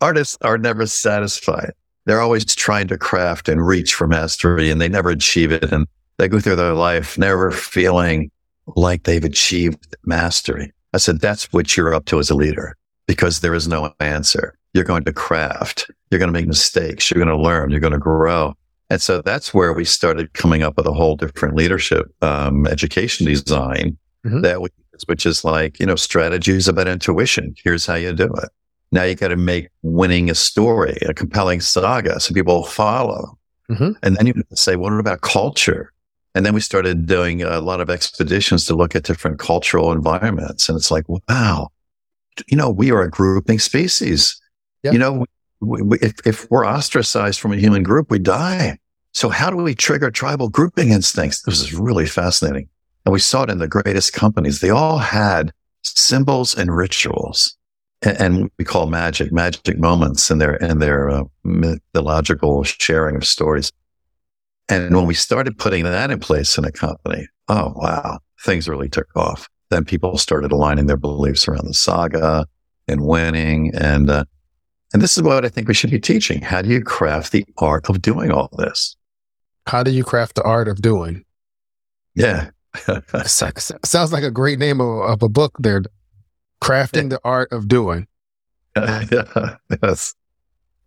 Artists 0.00 0.36
are 0.42 0.58
never 0.58 0.86
satisfied 0.86 1.72
they're 2.06 2.20
always 2.20 2.44
trying 2.54 2.88
to 2.88 2.96
craft 2.96 3.48
and 3.48 3.66
reach 3.66 3.94
for 3.94 4.06
mastery 4.06 4.70
and 4.70 4.80
they 4.80 4.88
never 4.88 5.10
achieve 5.10 5.52
it. 5.52 5.70
And 5.72 5.86
they 6.16 6.28
go 6.28 6.40
through 6.40 6.56
their 6.56 6.72
life 6.72 7.18
never 7.18 7.50
feeling 7.50 8.30
like 8.76 9.02
they've 9.02 9.24
achieved 9.24 9.96
mastery. 10.04 10.72
I 10.94 10.98
said, 10.98 11.20
that's 11.20 11.52
what 11.52 11.76
you're 11.76 11.92
up 11.92 12.06
to 12.06 12.18
as 12.18 12.30
a 12.30 12.34
leader 12.34 12.76
because 13.06 13.40
there 13.40 13.54
is 13.54 13.68
no 13.68 13.92
answer. 14.00 14.56
You're 14.72 14.84
going 14.84 15.04
to 15.04 15.12
craft. 15.12 15.90
You're 16.10 16.18
going 16.18 16.32
to 16.32 16.38
make 16.38 16.46
mistakes. 16.46 17.10
You're 17.10 17.22
going 17.22 17.36
to 17.36 17.42
learn. 17.42 17.70
You're 17.70 17.80
going 17.80 17.92
to 17.92 17.98
grow. 17.98 18.54
And 18.88 19.02
so 19.02 19.20
that's 19.20 19.52
where 19.52 19.72
we 19.72 19.84
started 19.84 20.32
coming 20.34 20.62
up 20.62 20.76
with 20.76 20.86
a 20.86 20.92
whole 20.92 21.16
different 21.16 21.56
leadership, 21.56 22.06
um, 22.22 22.66
education 22.66 23.26
design 23.26 23.98
mm-hmm. 24.24 24.42
that 24.42 24.60
we, 24.60 24.68
which 25.06 25.26
is 25.26 25.44
like, 25.44 25.80
you 25.80 25.86
know, 25.86 25.96
strategies 25.96 26.68
about 26.68 26.88
intuition. 26.88 27.54
Here's 27.62 27.84
how 27.86 27.94
you 27.94 28.12
do 28.12 28.32
it. 28.32 28.48
Now 28.92 29.02
you 29.02 29.16
got 29.16 29.28
to 29.28 29.36
make 29.36 29.68
winning 29.82 30.30
a 30.30 30.34
story, 30.34 30.96
a 31.08 31.12
compelling 31.12 31.60
saga, 31.60 32.20
so 32.20 32.32
people 32.32 32.64
follow. 32.64 33.36
Mm-hmm. 33.68 33.92
And 34.02 34.16
then 34.16 34.26
you 34.28 34.34
say, 34.54 34.76
what 34.76 34.92
about 34.92 35.22
culture? 35.22 35.92
And 36.36 36.46
then 36.46 36.54
we 36.54 36.60
started 36.60 37.06
doing 37.06 37.42
a 37.42 37.60
lot 37.60 37.80
of 37.80 37.90
expeditions 37.90 38.66
to 38.66 38.76
look 38.76 38.94
at 38.94 39.04
different 39.04 39.38
cultural 39.38 39.90
environments. 39.90 40.68
And 40.68 40.76
it's 40.76 40.90
like, 40.90 41.04
wow, 41.08 41.70
you 42.46 42.56
know, 42.56 42.70
we 42.70 42.92
are 42.92 43.02
a 43.02 43.10
grouping 43.10 43.58
species. 43.58 44.40
Yep. 44.82 44.92
You 44.92 44.98
know, 44.98 45.26
we, 45.60 45.98
if, 46.00 46.14
if 46.26 46.50
we're 46.50 46.66
ostracized 46.66 47.40
from 47.40 47.52
a 47.52 47.56
human 47.56 47.82
group, 47.82 48.10
we 48.10 48.18
die. 48.18 48.78
So 49.12 49.28
how 49.28 49.50
do 49.50 49.56
we 49.56 49.74
trigger 49.74 50.10
tribal 50.10 50.48
grouping 50.48 50.90
instincts? 50.90 51.42
This 51.42 51.60
is 51.60 51.74
really 51.74 52.06
fascinating. 52.06 52.68
And 53.04 53.12
we 53.12 53.20
saw 53.20 53.44
it 53.44 53.50
in 53.50 53.58
the 53.58 53.68
greatest 53.68 54.12
companies. 54.12 54.60
They 54.60 54.70
all 54.70 54.98
had 54.98 55.52
symbols 55.82 56.54
and 56.54 56.74
rituals 56.74 57.56
and 58.02 58.50
we 58.58 58.64
call 58.64 58.86
magic 58.86 59.32
magic 59.32 59.78
moments 59.78 60.30
in 60.30 60.38
their 60.38 60.56
in 60.56 60.78
their 60.78 61.10
uh, 61.10 61.24
mythological 61.44 62.62
sharing 62.64 63.16
of 63.16 63.24
stories. 63.24 63.72
And 64.68 64.94
when 64.94 65.06
we 65.06 65.14
started 65.14 65.58
putting 65.58 65.84
that 65.84 66.10
in 66.10 66.18
place 66.18 66.58
in 66.58 66.64
a 66.64 66.72
company, 66.72 67.26
oh 67.48 67.72
wow, 67.76 68.18
things 68.44 68.68
really 68.68 68.88
took 68.88 69.08
off. 69.16 69.48
Then 69.70 69.84
people 69.84 70.18
started 70.18 70.52
aligning 70.52 70.86
their 70.86 70.96
beliefs 70.96 71.48
around 71.48 71.66
the 71.66 71.74
saga 71.74 72.46
and 72.88 73.00
winning, 73.00 73.72
and 73.74 74.10
uh, 74.10 74.24
and 74.92 75.02
this 75.02 75.16
is 75.16 75.22
what 75.22 75.44
I 75.44 75.48
think 75.48 75.68
we 75.68 75.74
should 75.74 75.90
be 75.90 76.00
teaching. 76.00 76.40
How 76.42 76.62
do 76.62 76.68
you 76.68 76.82
craft 76.82 77.32
the 77.32 77.44
art 77.58 77.88
of 77.88 78.02
doing 78.02 78.30
all 78.30 78.48
this? 78.56 78.96
How 79.66 79.82
do 79.82 79.90
you 79.90 80.04
craft 80.04 80.36
the 80.36 80.42
art 80.42 80.68
of 80.68 80.80
doing? 80.80 81.24
Yeah. 82.14 82.50
Sounds 83.26 84.12
like 84.12 84.22
a 84.22 84.30
great 84.30 84.58
name 84.58 84.80
of, 84.80 85.10
of 85.10 85.22
a 85.22 85.28
book 85.28 85.56
there. 85.58 85.82
Crafting 86.62 87.10
the 87.10 87.20
art 87.24 87.52
of 87.52 87.68
doing. 87.68 88.06
yeah, 88.76 89.04
yes. 89.82 90.14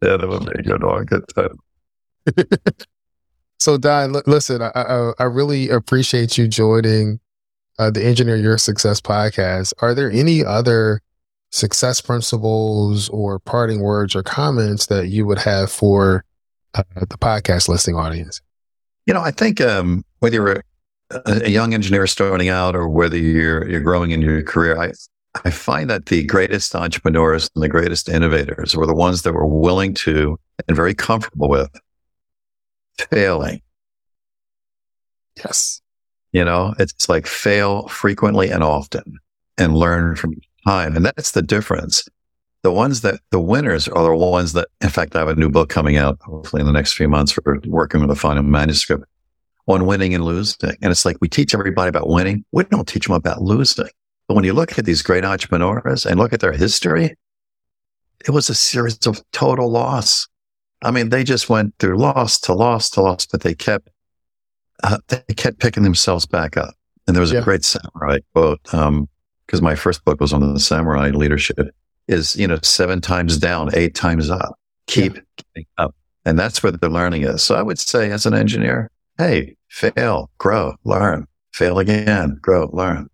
Yeah, 0.01 0.17
that 0.17 0.27
would 0.27 0.45
be 0.45 0.59
a 0.59 0.63
good 0.63 0.83
one. 0.83 1.05
Good 1.05 1.25
time. 1.35 1.59
So 3.59 3.77
Don, 3.77 4.15
l- 4.15 4.23
listen, 4.25 4.61
I, 4.61 4.71
I, 4.73 5.11
I 5.19 5.23
really 5.25 5.69
appreciate 5.69 6.37
you 6.37 6.47
joining 6.47 7.19
uh, 7.77 7.91
the 7.91 8.03
Engineer 8.05 8.37
Your 8.37 8.57
Success 8.57 9.01
podcast. 9.01 9.73
Are 9.81 9.93
there 9.93 10.09
any 10.09 10.45
other 10.45 11.01
success 11.51 12.01
principles 12.01 13.09
or 13.09 13.39
parting 13.39 13.81
words 13.81 14.15
or 14.15 14.23
comments 14.23 14.87
that 14.87 15.07
you 15.07 15.25
would 15.25 15.39
have 15.39 15.71
for 15.71 16.23
uh, 16.75 16.83
the 16.95 17.17
podcast 17.17 17.67
listening 17.67 17.95
audience? 17.95 18.41
You 19.05 19.13
know, 19.13 19.21
I 19.21 19.31
think 19.31 19.59
um, 19.61 20.05
whether 20.19 20.35
you're 20.35 20.63
a, 21.11 21.21
a 21.25 21.49
young 21.49 21.73
engineer 21.73 22.05
starting 22.07 22.49
out 22.49 22.75
or 22.75 22.87
whether 22.87 23.17
you're 23.17 23.67
you're 23.67 23.81
growing 23.81 24.11
in 24.11 24.21
your 24.21 24.43
career, 24.43 24.79
I 24.79 24.91
I 25.45 25.51
find 25.51 25.89
that 25.89 26.07
the 26.07 26.23
greatest 26.23 26.75
entrepreneurs 26.75 27.49
and 27.55 27.63
the 27.63 27.69
greatest 27.69 28.09
innovators 28.09 28.75
were 28.75 28.87
the 28.87 28.95
ones 28.95 29.21
that 29.23 29.33
were 29.33 29.45
willing 29.45 29.93
to 29.95 30.39
and 30.67 30.75
very 30.75 30.93
comfortable 30.93 31.49
with 31.49 31.69
failing. 33.09 33.61
Yes. 35.37 35.81
You 36.31 36.43
know, 36.45 36.73
it's 36.77 37.09
like 37.09 37.25
fail 37.25 37.87
frequently 37.87 38.49
and 38.49 38.63
often 38.63 39.19
and 39.57 39.75
learn 39.75 40.15
from 40.15 40.35
time. 40.69 40.95
And 40.95 41.05
that's 41.05 41.31
the 41.31 41.41
difference. 41.41 42.07
The 42.61 42.71
ones 42.71 43.01
that 43.01 43.21
the 43.31 43.39
winners 43.39 43.87
are 43.87 44.03
the 44.03 44.15
ones 44.15 44.53
that, 44.53 44.67
in 44.81 44.89
fact, 44.89 45.15
I 45.15 45.19
have 45.19 45.29
a 45.29 45.35
new 45.35 45.49
book 45.49 45.69
coming 45.69 45.97
out 45.97 46.17
hopefully 46.21 46.59
in 46.59 46.67
the 46.67 46.73
next 46.73 46.93
few 46.93 47.07
months 47.07 47.31
for 47.31 47.59
working 47.67 48.01
with 48.01 48.11
a 48.11 48.15
final 48.15 48.43
manuscript 48.43 49.05
on 49.67 49.85
winning 49.85 50.13
and 50.13 50.25
losing. 50.25 50.75
And 50.81 50.91
it's 50.91 51.05
like 51.05 51.17
we 51.21 51.29
teach 51.29 51.53
everybody 51.53 51.89
about 51.89 52.09
winning. 52.09 52.43
We 52.51 52.65
don't 52.65 52.87
teach 52.87 53.07
them 53.07 53.15
about 53.15 53.41
losing. 53.41 53.89
But 54.27 54.35
when 54.35 54.43
you 54.43 54.53
look 54.53 54.77
at 54.77 54.85
these 54.85 55.01
great 55.01 55.25
entrepreneurs 55.25 56.05
and 56.05 56.19
look 56.19 56.33
at 56.33 56.41
their 56.41 56.51
history, 56.51 57.15
it 58.25 58.31
was 58.31 58.49
a 58.49 58.55
series 58.55 59.07
of 59.07 59.21
total 59.31 59.71
loss. 59.71 60.27
I 60.81 60.91
mean, 60.91 61.09
they 61.09 61.23
just 61.23 61.49
went 61.49 61.73
through 61.79 61.97
loss 61.97 62.39
to 62.41 62.53
loss 62.53 62.89
to 62.91 63.01
loss, 63.01 63.25
but 63.25 63.41
they 63.41 63.55
kept 63.55 63.89
uh, 64.83 64.97
they 65.07 65.33
kept 65.35 65.59
picking 65.59 65.83
themselves 65.83 66.25
back 66.25 66.57
up. 66.57 66.73
And 67.07 67.15
there 67.15 67.21
was 67.21 67.31
yeah. 67.31 67.39
a 67.39 67.43
great 67.43 67.65
samurai 67.65 68.19
quote 68.33 68.61
because 69.49 69.63
my 69.63 69.73
first 69.73 70.05
book 70.05 70.21
was 70.21 70.31
on 70.31 70.53
the 70.53 70.59
samurai 70.59 71.09
leadership. 71.09 71.73
Is 72.07 72.35
you 72.35 72.47
know 72.47 72.59
seven 72.61 73.01
times 73.01 73.37
down, 73.37 73.69
eight 73.73 73.95
times 73.95 74.29
up. 74.29 74.59
Keep 74.85 75.15
yeah. 75.15 75.21
getting 75.37 75.65
up, 75.77 75.95
and 76.25 76.37
that's 76.37 76.61
where 76.61 76.71
the 76.71 76.89
learning 76.89 77.23
is. 77.23 77.41
So 77.41 77.55
I 77.55 77.63
would 77.63 77.79
say, 77.79 78.11
as 78.11 78.25
an 78.25 78.33
engineer, 78.33 78.89
hey, 79.17 79.55
fail, 79.69 80.29
grow, 80.37 80.75
learn, 80.83 81.27
fail 81.51 81.79
again, 81.79 82.37
grow, 82.41 82.69
learn, 82.73 83.09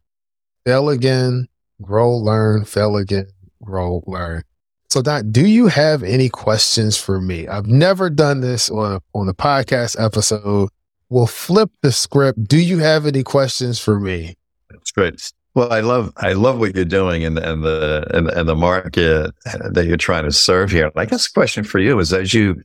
fail 0.66 0.90
again, 0.90 1.48
grow, 1.82 2.16
learn, 2.16 2.66
fail 2.66 2.98
again, 2.98 3.28
grow, 3.64 4.02
learn. 4.06 4.44
So, 4.90 5.02
Don, 5.02 5.32
do 5.32 5.46
you 5.46 5.68
have 5.68 6.04
any 6.04 6.30
questions 6.30 6.98
for 6.98 7.20
me? 7.20 7.48
I've 7.50 7.68
never 7.68 8.10
done 8.10 8.40
this 8.40 8.70
on 8.70 8.94
a, 8.94 9.02
on 9.14 9.28
the 9.28 9.34
podcast 9.34 10.02
episode. 10.02 10.70
We'll 11.10 11.28
flip 11.28 11.70
the 11.82 11.92
script. 11.92 12.46
Do 12.46 12.58
you 12.58 12.80
have 12.80 13.06
any 13.06 13.24
questions 13.24 13.80
for 13.80 14.00
me? 14.00 14.36
That's 14.70 14.92
great. 14.92 15.34
Well, 15.56 15.72
I 15.72 15.80
love 15.80 16.12
I 16.18 16.34
love 16.34 16.60
what 16.60 16.76
you're 16.76 16.84
doing 16.84 17.24
and 17.24 17.40
and 17.40 17.64
the 17.64 18.06
and, 18.14 18.30
and 18.30 18.48
the 18.48 18.56
market 18.56 19.34
that 19.72 19.86
you're 19.88 19.96
trying 19.96 20.26
to 20.26 20.32
serve 20.32 20.70
here. 20.70 20.92
I 20.98 21.06
guess 21.06 21.28
the 21.28 21.34
question 21.34 21.64
for 21.64 21.80
you 21.80 21.98
is 22.00 22.12
as 22.12 22.34
you 22.34 22.62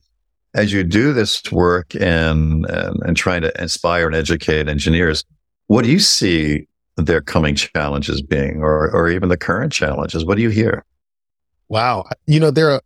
as 0.53 0.73
you 0.73 0.83
do 0.83 1.13
this 1.13 1.41
work 1.53 1.95
and 1.95 2.65
and, 2.65 2.99
and 3.03 3.15
trying 3.15 3.43
to 3.43 3.61
inspire 3.61 4.07
and 4.07 4.15
educate 4.15 4.67
engineers, 4.67 5.23
what 5.67 5.85
do 5.85 5.91
you 5.91 5.99
see 5.99 6.67
their 6.97 7.21
coming 7.21 7.55
challenges 7.55 8.21
being, 8.21 8.61
or 8.61 8.91
or 8.91 9.09
even 9.09 9.29
the 9.29 9.37
current 9.37 9.71
challenges? 9.71 10.25
What 10.25 10.35
do 10.35 10.43
you 10.43 10.49
hear? 10.49 10.83
Wow, 11.69 12.03
you 12.27 12.41
know 12.41 12.51
there 12.51 12.71
are 12.71 12.81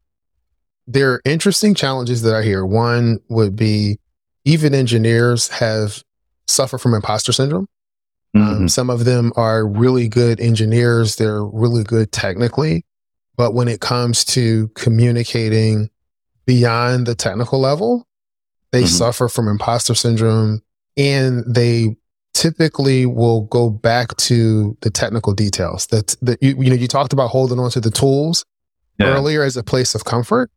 there 0.86 1.14
are 1.14 1.22
interesting 1.26 1.74
challenges 1.74 2.22
that 2.22 2.36
I 2.36 2.44
hear. 2.44 2.64
One 2.64 3.18
would 3.30 3.56
be 3.56 3.98
even 4.44 4.76
engineers 4.76 5.48
have 5.48 6.04
suffer 6.48 6.78
from 6.78 6.94
imposter 6.94 7.32
syndrome. 7.32 7.68
Um, 8.36 8.42
mm-hmm. 8.42 8.62
Um, 8.64 8.70
some 8.70 8.90
of 8.90 9.06
them 9.06 9.32
are 9.36 9.66
really 9.66 10.08
good 10.08 10.40
engineers. 10.40 11.16
They're 11.16 11.44
really 11.44 11.84
good 11.84 12.12
technically, 12.12 12.86
but 13.38 13.54
when 13.54 13.68
it 13.68 13.80
comes 13.80 14.26
to 14.26 14.70
communicating 14.70 15.90
beyond 16.46 17.08
the 17.08 17.16
technical 17.16 17.60
level, 17.60 18.08
they 18.72 18.84
mm-hmm. 18.84 18.88
suffer 18.88 19.30
from 19.30 19.48
imposter 19.48 19.96
syndrome 19.96 20.62
and 20.98 21.44
they 21.48 21.96
typically 22.34 23.06
will 23.06 23.42
go 23.42 23.70
back 23.70 24.16
to 24.18 24.78
the 24.82 24.90
technical 24.90 25.34
details 25.34 25.88
that, 25.88 26.16
that 26.22 26.42
you, 26.44 26.62
you 26.62 26.70
know, 26.70 26.76
you 26.76 26.88
talked 26.88 27.14
about 27.14 27.30
holding 27.30 27.60
on 27.60 27.72
to 27.72 27.80
the 27.80 27.90
tools 27.90 28.46
yeah. 29.00 29.08
earlier 29.08 29.44
as 29.44 29.56
a 29.56 29.64
place 29.64 29.96
of 29.96 30.04
comfort. 30.04 30.52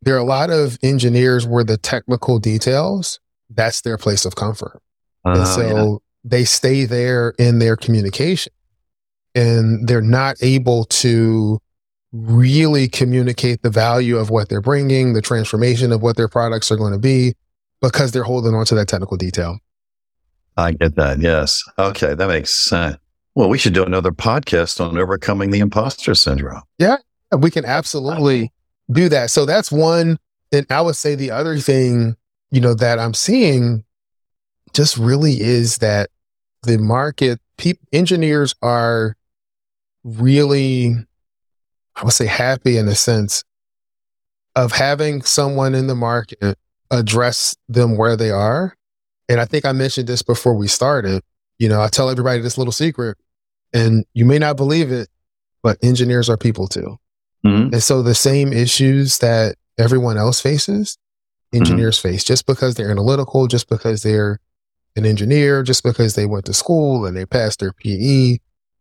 There 0.00 0.14
are 0.14 0.18
a 0.18 0.24
lot 0.24 0.48
of 0.48 0.78
engineers 0.82 1.46
where 1.46 1.64
the 1.64 1.76
technical 1.76 2.38
details 2.38 3.20
that's 3.50 3.80
their 3.82 3.98
place 3.98 4.24
of 4.24 4.36
comfort. 4.36 4.80
Uh, 5.24 5.32
and 5.32 5.46
so 5.46 5.60
yeah. 5.60 5.96
They 6.24 6.44
stay 6.44 6.84
there 6.84 7.34
in 7.38 7.58
their 7.58 7.76
communication 7.76 8.52
and 9.34 9.86
they're 9.86 10.00
not 10.00 10.36
able 10.42 10.84
to 10.84 11.60
really 12.12 12.88
communicate 12.88 13.62
the 13.62 13.70
value 13.70 14.16
of 14.16 14.30
what 14.30 14.48
they're 14.48 14.62
bringing, 14.62 15.12
the 15.12 15.22
transformation 15.22 15.92
of 15.92 16.02
what 16.02 16.16
their 16.16 16.28
products 16.28 16.70
are 16.70 16.76
going 16.76 16.92
to 16.92 16.98
be 16.98 17.34
because 17.80 18.12
they're 18.12 18.24
holding 18.24 18.54
on 18.54 18.64
to 18.64 18.74
that 18.74 18.88
technical 18.88 19.16
detail. 19.16 19.58
I 20.56 20.72
get 20.72 20.96
that. 20.96 21.20
Yes. 21.20 21.62
Okay. 21.78 22.14
That 22.14 22.28
makes 22.28 22.54
sense. 22.64 22.96
Well, 23.34 23.48
we 23.48 23.58
should 23.58 23.74
do 23.74 23.84
another 23.84 24.10
podcast 24.10 24.84
on 24.84 24.98
overcoming 24.98 25.50
the 25.50 25.60
imposter 25.60 26.14
syndrome. 26.14 26.62
Yeah. 26.78 26.96
We 27.36 27.50
can 27.50 27.64
absolutely 27.64 28.52
do 28.90 29.08
that. 29.10 29.30
So 29.30 29.44
that's 29.44 29.70
one. 29.70 30.18
And 30.50 30.66
I 30.70 30.80
would 30.80 30.96
say 30.96 31.14
the 31.14 31.30
other 31.30 31.58
thing 31.58 32.16
you 32.50 32.60
know, 32.60 32.74
that 32.74 32.98
I'm 32.98 33.14
seeing 33.14 33.84
just 34.72 34.96
really 34.96 35.40
is 35.40 35.78
that 35.78 36.10
the 36.62 36.78
market, 36.78 37.40
pe- 37.56 37.74
engineers 37.92 38.54
are 38.62 39.16
really, 40.04 40.94
I 41.96 42.04
would 42.04 42.12
say, 42.12 42.26
happy 42.26 42.76
in 42.76 42.88
a 42.88 42.94
sense 42.94 43.44
of 44.56 44.72
having 44.72 45.22
someone 45.22 45.74
in 45.74 45.86
the 45.86 45.94
market 45.94 46.58
address 46.90 47.56
them 47.68 47.96
where 47.96 48.16
they 48.16 48.30
are. 48.30 48.74
And 49.28 49.40
I 49.40 49.44
think 49.44 49.64
I 49.64 49.72
mentioned 49.72 50.08
this 50.08 50.22
before 50.22 50.54
we 50.54 50.68
started. 50.68 51.22
You 51.58 51.68
know, 51.68 51.82
I 51.82 51.88
tell 51.88 52.10
everybody 52.10 52.40
this 52.40 52.56
little 52.56 52.72
secret, 52.72 53.18
and 53.72 54.04
you 54.14 54.24
may 54.24 54.38
not 54.38 54.56
believe 54.56 54.90
it, 54.90 55.08
but 55.62 55.78
engineers 55.82 56.30
are 56.30 56.36
people 56.36 56.66
too. 56.66 56.96
Mm-hmm. 57.44 57.74
And 57.74 57.82
so 57.82 58.02
the 58.02 58.14
same 58.14 58.52
issues 58.52 59.18
that 59.18 59.56
everyone 59.78 60.16
else 60.16 60.40
faces, 60.40 60.98
Mm-hmm. 61.48 61.62
engineers 61.62 61.98
mm-hmm. 61.98 62.08
face 62.10 62.24
just 62.24 62.44
because 62.44 62.74
they're 62.74 62.90
analytical, 62.90 63.46
just 63.46 63.70
because 63.70 64.02
they're 64.02 64.38
an 64.98 65.06
engineer, 65.06 65.62
just 65.62 65.82
because 65.82 66.14
they 66.14 66.26
went 66.26 66.44
to 66.46 66.52
school 66.52 67.06
and 67.06 67.16
they 67.16 67.24
passed 67.24 67.60
their 67.60 67.72
PE. 67.72 68.38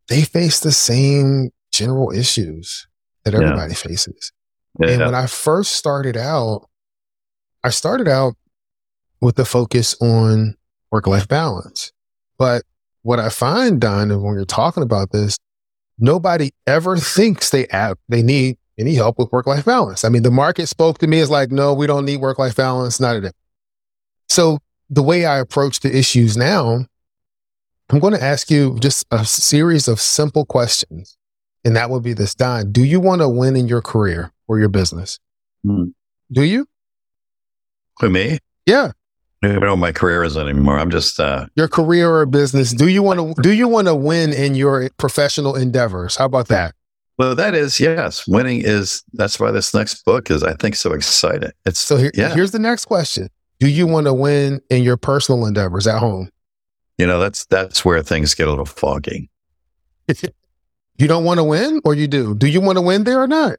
They 0.10 0.22
face 0.22 0.60
the 0.60 0.72
same 0.72 1.52
general 1.72 2.12
issues 2.12 2.88
that 3.24 3.34
everybody 3.34 3.72
yeah. 3.72 3.78
faces. 3.78 4.32
Yeah, 4.80 4.90
and 4.90 5.00
yeah. 5.00 5.06
when 5.06 5.16
I 5.16 5.28
first 5.28 5.74
started 5.74 6.18
out, 6.18 6.68
I 7.64 7.70
started 7.70 8.08
out 8.08 8.36
with 9.22 9.36
the 9.36 9.46
focus 9.46 9.96
on 10.02 10.56
work 10.92 11.08
life 11.08 11.28
balance. 11.28 11.92
But 12.38 12.64
what 13.02 13.20
I 13.20 13.30
find, 13.30 13.82
Don, 13.82 14.10
when 14.22 14.36
you're 14.36 14.46
talking 14.46 14.84
about 14.84 15.12
this, 15.12 15.38
nobody 15.98 16.52
ever 16.66 16.98
thinks 16.98 17.50
they 17.50 17.68
have, 17.72 17.98
they 18.08 18.22
need 18.22 18.58
any 18.78 18.94
help 18.94 19.18
with 19.18 19.32
work 19.32 19.48
life 19.48 19.66
balance. 19.66 20.04
I 20.04 20.10
mean, 20.10 20.24
the 20.24 20.32
market 20.32 20.68
spoke 20.68 21.00
to 21.00 21.08
me 21.08 21.20
as 21.20 21.30
like, 21.30 21.52
no, 21.52 21.74
we 21.74 21.88
don't 21.88 22.06
need 22.06 22.18
work 22.18 22.38
life 22.38 22.56
balance, 22.56 23.00
not 23.00 23.16
at 23.16 23.26
it. 23.26 23.36
So 24.30 24.60
the 24.90 25.04
way 25.04 25.26
I 25.26 25.40
approach 25.40 25.80
the 25.82 25.96
issues 25.96 26.38
now, 26.38 26.86
I'm 27.90 28.00
going 28.00 28.14
to 28.14 28.24
ask 28.24 28.52
you 28.52 28.78
just 28.80 29.06
a 29.12 29.26
series 29.26 29.88
of 29.88 30.00
simple 30.00 30.46
questions. 30.46 31.18
And 31.64 31.76
that 31.76 31.90
would 31.90 32.04
be 32.04 32.14
this, 32.14 32.36
Don, 32.36 32.72
do 32.72 32.84
you 32.84 33.00
want 33.00 33.22
to 33.22 33.30
win 33.30 33.56
in 33.56 33.68
your 33.68 33.82
career 33.82 34.32
or 34.48 34.60
your 34.60 34.70
business? 34.70 35.20
Mm. 35.66 35.94
Do 36.32 36.44
you? 36.44 36.68
For 38.00 38.10
me? 38.10 38.40
Yeah. 38.66 38.92
I 39.44 39.50
don't 39.50 39.62
know 39.62 39.70
what 39.72 39.80
my 39.80 39.92
career 39.92 40.24
is 40.24 40.36
anymore. 40.36 40.80
I'm 40.80 40.90
just 40.90 41.20
uh 41.20 41.46
your 41.56 41.68
career 41.68 42.12
or 42.12 42.26
business. 42.26 42.74
Do 42.74 42.88
you 42.88 43.04
want 43.04 43.20
to 43.20 43.42
do 43.42 43.52
you 43.52 43.68
want 43.68 43.88
to 43.88 43.96
win 43.96 44.34
in 44.34 44.56
your 44.56 44.90
professional 44.98 45.56
endeavors? 45.56 46.16
How 46.16 46.26
about 46.26 46.48
that? 46.48 46.74
Well, 47.18 47.36
that 47.36 47.54
is 47.54 47.80
yes. 47.80 48.28
Winning 48.28 48.62
is 48.64 49.04
that's 49.14 49.40
why 49.40 49.52
this 49.52 49.74
next 49.74 50.04
book 50.06 50.32
is 50.32 50.44
I 50.44 50.54
think 50.54 50.76
so 50.76 50.92
exciting. 50.94 51.52
It's 51.66 51.80
so 51.80 51.98
here, 51.98 52.12
yeah. 52.16 52.34
here's 52.34 52.52
the 52.52 52.60
next 52.60 52.86
question: 52.86 53.30
Do 53.60 53.68
you 53.68 53.88
want 53.88 54.06
to 54.08 54.14
win 54.14 54.62
in 54.70 54.84
your 54.84 54.98
personal 54.98 55.46
endeavors 55.46 55.88
at 55.88 56.00
home? 56.00 56.30
You 56.98 57.08
know, 57.08 57.20
that's 57.20 57.46
that's 57.46 57.84
where 57.84 58.02
things 58.02 58.34
get 58.34 58.48
a 58.48 58.50
little 58.50 58.66
foggy. 58.66 59.30
you 60.08 61.08
don't 61.08 61.24
want 61.24 61.40
to 61.40 61.44
win, 61.44 61.82
or 61.86 61.94
you 61.94 62.08
do? 62.08 62.36
Do 62.36 62.48
you 62.48 62.62
want 62.62 62.78
to 62.78 62.82
win 62.82 63.04
there 63.04 63.22
or 63.22 63.28
not? 63.28 63.58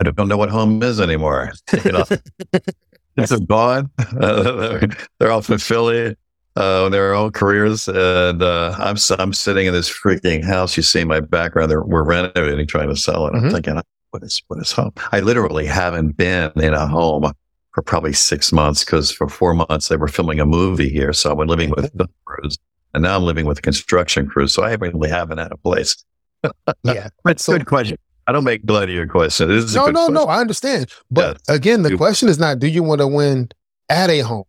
I 0.00 0.04
don't 0.10 0.28
know 0.28 0.36
what 0.36 0.50
home 0.50 0.82
is 0.82 1.00
anymore. 1.00 1.52
You 1.84 1.92
know, 1.92 2.04
it's 3.16 3.38
gone. 3.40 3.90
Uh, 3.98 4.86
they're 5.18 5.30
off 5.30 5.50
in 5.50 5.58
Philly 5.58 6.16
uh, 6.56 6.88
their 6.88 7.14
own 7.14 7.32
careers. 7.32 7.88
And 7.88 8.42
uh, 8.42 8.74
I'm 8.78 8.96
I'm 9.18 9.32
sitting 9.32 9.66
in 9.66 9.72
this 9.72 9.90
freaking 9.90 10.44
house. 10.44 10.76
You 10.76 10.82
see 10.82 11.04
my 11.04 11.20
background. 11.20 11.70
They're, 11.70 11.82
we're 11.82 12.04
renovating, 12.04 12.66
trying 12.66 12.88
to 12.88 12.96
sell 12.96 13.26
it. 13.26 13.34
Mm-hmm. 13.34 13.46
I'm 13.46 13.52
thinking, 13.52 13.80
what 14.10 14.22
is 14.22 14.40
what 14.48 14.60
is 14.60 14.72
home? 14.72 14.92
I 15.12 15.20
literally 15.20 15.66
haven't 15.66 16.16
been 16.16 16.52
in 16.56 16.74
a 16.74 16.86
home 16.86 17.32
for 17.74 17.82
probably 17.82 18.12
six 18.12 18.52
months 18.52 18.84
because 18.84 19.10
for 19.10 19.28
four 19.28 19.52
months 19.52 19.88
they 19.88 19.96
were 19.96 20.08
filming 20.08 20.38
a 20.38 20.46
movie 20.46 20.88
here. 20.88 21.12
So 21.12 21.30
I 21.30 21.32
was 21.34 21.48
living 21.48 21.70
with 21.70 21.90
the 21.94 22.08
crews 22.24 22.56
and 22.94 23.02
now 23.02 23.16
I'm 23.16 23.24
living 23.24 23.46
with 23.46 23.58
a 23.58 23.62
construction 23.62 24.28
crew. 24.28 24.46
So 24.46 24.62
I 24.62 24.74
really 24.74 25.10
haven't 25.10 25.38
had 25.38 25.50
a 25.50 25.56
place. 25.56 26.02
yeah. 26.84 27.08
That's 27.24 27.44
so, 27.44 27.54
a 27.54 27.58
good 27.58 27.66
question. 27.66 27.98
I 28.26 28.32
don't 28.32 28.44
make 28.44 28.62
blood 28.62 28.84
of 28.84 28.94
your 28.94 29.08
question. 29.08 29.48
no, 29.48 29.56
no, 29.56 29.92
question. 29.92 30.14
no. 30.14 30.24
I 30.26 30.40
understand. 30.40 30.88
But 31.10 31.40
yeah. 31.48 31.56
again, 31.56 31.82
the 31.82 31.96
question 31.96 32.28
is 32.28 32.38
not 32.38 32.60
do 32.60 32.68
you 32.68 32.82
want 32.82 33.00
to 33.00 33.08
win 33.08 33.50
at 33.88 34.08
a 34.08 34.20
home? 34.20 34.44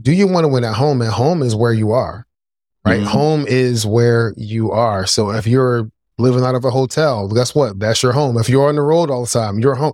Do 0.00 0.12
you 0.12 0.26
want 0.26 0.44
to 0.44 0.48
win 0.48 0.64
at 0.64 0.74
home? 0.74 1.02
At 1.02 1.12
home 1.12 1.42
is 1.42 1.54
where 1.54 1.74
you 1.74 1.92
are, 1.92 2.26
right? 2.86 3.00
Mm-hmm. 3.00 3.08
Home 3.08 3.44
is 3.46 3.86
where 3.86 4.32
you 4.38 4.70
are. 4.72 5.06
So 5.06 5.30
if 5.30 5.46
you're 5.46 5.90
living 6.18 6.42
out 6.44 6.54
of 6.54 6.64
a 6.64 6.70
hotel, 6.70 7.28
guess 7.28 7.54
what? 7.54 7.78
That's 7.78 8.02
your 8.02 8.12
home. 8.12 8.38
If 8.38 8.48
you're 8.48 8.68
on 8.68 8.76
the 8.76 8.82
road 8.82 9.10
all 9.10 9.24
the 9.24 9.30
time, 9.30 9.58
you're 9.58 9.74
home. 9.74 9.92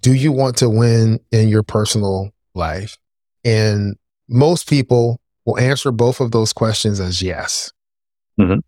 Do 0.00 0.14
you 0.14 0.32
want 0.32 0.56
to 0.58 0.68
win 0.68 1.20
in 1.32 1.48
your 1.48 1.62
personal 1.62 2.30
life? 2.54 2.96
And 3.44 3.96
most 4.28 4.68
people 4.68 5.20
will 5.44 5.58
answer 5.58 5.90
both 5.90 6.20
of 6.20 6.30
those 6.30 6.52
questions 6.52 7.00
as 7.00 7.22
yes. 7.22 7.72
Mm-hmm. 8.38 8.60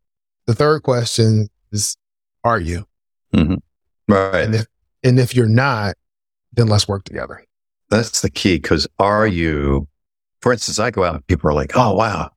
The 0.46 0.54
third 0.54 0.82
question 0.82 1.48
is, 1.70 1.96
are 2.42 2.58
you? 2.58 2.86
Mm-hmm. 3.34 3.54
Right. 4.12 4.44
And 4.44 4.54
if, 4.54 4.66
and 5.04 5.20
if 5.20 5.34
you're 5.34 5.48
not, 5.48 5.94
then 6.52 6.66
let's 6.66 6.88
work 6.88 7.04
together. 7.04 7.44
That's 7.90 8.22
the 8.22 8.30
key. 8.30 8.58
Cause 8.58 8.88
are 8.98 9.26
you, 9.26 9.86
for 10.40 10.52
instance, 10.52 10.78
I 10.78 10.90
go 10.90 11.04
out 11.04 11.14
and 11.14 11.26
people 11.26 11.50
are 11.50 11.54
like, 11.54 11.76
oh, 11.76 11.94
wow, 11.94 12.30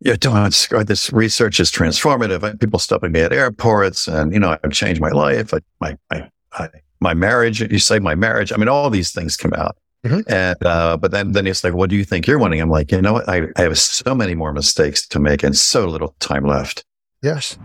you're 0.00 0.16
doing 0.16 0.42
this 0.44 1.12
research 1.12 1.60
is 1.60 1.70
transformative. 1.70 2.60
People 2.60 2.78
stopping 2.78 3.12
me 3.12 3.20
at 3.20 3.32
airports 3.32 4.08
and, 4.08 4.32
you 4.32 4.40
know, 4.40 4.58
I've 4.62 4.72
changed 4.72 5.00
my 5.00 5.10
life. 5.10 5.54
I, 5.54 5.58
my, 5.80 5.96
my, 6.10 6.30
I, 6.52 6.68
my 7.00 7.14
marriage, 7.14 7.60
you 7.60 7.78
say 7.78 7.98
my 7.98 8.14
marriage. 8.14 8.52
I 8.52 8.56
mean, 8.56 8.68
all 8.68 8.90
these 8.90 9.12
things 9.12 9.36
come 9.36 9.52
out. 9.54 9.76
Mm-hmm. 10.04 10.32
And, 10.32 10.64
uh, 10.64 10.96
but 10.96 11.10
then, 11.10 11.32
then 11.32 11.46
it's 11.46 11.64
like, 11.64 11.74
what 11.74 11.90
do 11.90 11.96
you 11.96 12.04
think 12.04 12.26
you're 12.26 12.38
winning? 12.38 12.60
I'm 12.60 12.70
like, 12.70 12.92
you 12.92 13.02
know 13.02 13.14
what? 13.14 13.28
I, 13.28 13.48
I 13.56 13.62
have 13.62 13.78
so 13.78 14.14
many 14.14 14.34
more 14.34 14.52
mistakes 14.52 15.06
to 15.08 15.18
make 15.18 15.42
and 15.42 15.56
so 15.56 15.86
little 15.86 16.14
time 16.20 16.44
left. 16.44 16.84
Yes. 17.22 17.58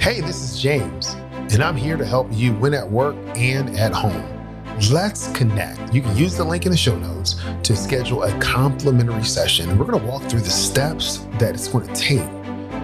Hey, 0.00 0.20
this 0.20 0.42
is 0.42 0.60
James, 0.60 1.14
and 1.52 1.62
I'm 1.62 1.76
here 1.76 1.96
to 1.96 2.04
help 2.04 2.28
you 2.32 2.54
win 2.54 2.74
at 2.74 2.90
work 2.90 3.16
and 3.36 3.76
at 3.76 3.92
home. 3.92 4.24
Let's 4.90 5.28
connect. 5.32 5.94
You 5.94 6.02
can 6.02 6.16
use 6.16 6.36
the 6.36 6.44
link 6.44 6.66
in 6.66 6.72
the 6.72 6.76
show 6.76 6.98
notes 6.98 7.42
to 7.62 7.76
schedule 7.76 8.24
a 8.24 8.38
complimentary 8.38 9.24
session. 9.24 9.78
We're 9.78 9.86
going 9.86 10.00
to 10.00 10.06
walk 10.06 10.22
through 10.24 10.40
the 10.40 10.50
steps 10.50 11.26
that 11.38 11.54
it's 11.54 11.68
going 11.68 11.86
to 11.86 11.94
take 11.94 12.28